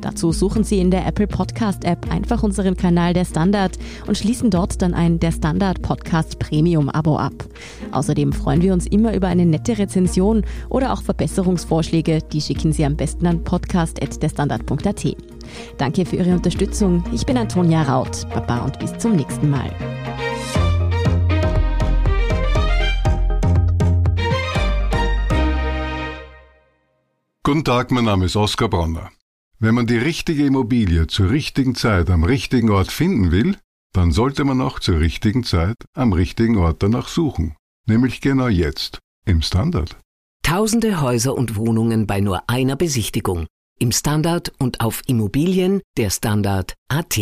Dazu 0.00 0.32
suchen 0.62 0.64
Sie 0.64 0.80
in 0.80 0.90
der 0.92 1.06
Apple 1.06 1.26
Podcast 1.26 1.84
App 1.84 2.10
einfach 2.10 2.42
unseren 2.42 2.76
Kanal 2.76 3.14
Der 3.14 3.24
Standard 3.24 3.78
und 4.06 4.16
schließen 4.16 4.50
dort 4.50 4.80
dann 4.80 4.94
ein 4.94 5.18
Der 5.18 5.32
Standard 5.32 5.82
Podcast 5.82 6.38
Premium 6.38 6.88
Abo 6.88 7.16
ab. 7.16 7.32
Außerdem 7.90 8.32
freuen 8.32 8.62
wir 8.62 8.72
uns 8.72 8.86
immer 8.86 9.12
über 9.14 9.26
eine 9.26 9.44
nette 9.44 9.76
Rezension 9.76 10.44
oder 10.68 10.92
auch 10.92 11.02
Verbesserungsvorschläge. 11.02 12.20
Die 12.32 12.40
schicken 12.40 12.72
Sie 12.72 12.84
am 12.84 12.96
besten 12.96 13.26
an 13.26 13.42
podcast.derstandard.at. 13.42 15.16
Danke 15.78 16.06
für 16.06 16.16
Ihre 16.16 16.34
Unterstützung. 16.34 17.02
Ich 17.12 17.26
bin 17.26 17.36
Antonia 17.36 17.82
Raut. 17.82 18.28
Baba 18.32 18.58
und 18.58 18.78
bis 18.78 18.96
zum 18.98 19.16
nächsten 19.16 19.50
Mal. 19.50 19.70
Guten 27.42 27.64
Tag, 27.64 27.90
mein 27.90 28.04
Name 28.04 28.26
ist 28.26 28.36
Oskar 28.36 28.68
Bronner. 28.68 29.10
Wenn 29.62 29.76
man 29.76 29.86
die 29.86 29.96
richtige 29.96 30.44
Immobilie 30.44 31.06
zur 31.06 31.30
richtigen 31.30 31.76
Zeit 31.76 32.10
am 32.10 32.24
richtigen 32.24 32.68
Ort 32.68 32.90
finden 32.90 33.30
will, 33.30 33.56
dann 33.92 34.10
sollte 34.10 34.42
man 34.42 34.60
auch 34.60 34.80
zur 34.80 34.98
richtigen 34.98 35.44
Zeit 35.44 35.76
am 35.94 36.12
richtigen 36.12 36.56
Ort 36.58 36.82
danach 36.82 37.06
suchen. 37.06 37.54
Nämlich 37.86 38.20
genau 38.20 38.48
jetzt, 38.48 38.98
im 39.24 39.40
Standard. 39.40 39.96
Tausende 40.42 41.00
Häuser 41.00 41.36
und 41.36 41.54
Wohnungen 41.54 42.08
bei 42.08 42.18
nur 42.18 42.42
einer 42.50 42.74
Besichtigung. 42.74 43.46
Im 43.78 43.92
Standard 43.92 44.52
und 44.58 44.80
auf 44.80 45.02
Immobilien 45.06 45.80
der 45.96 46.10
Standard.at. 46.10 47.20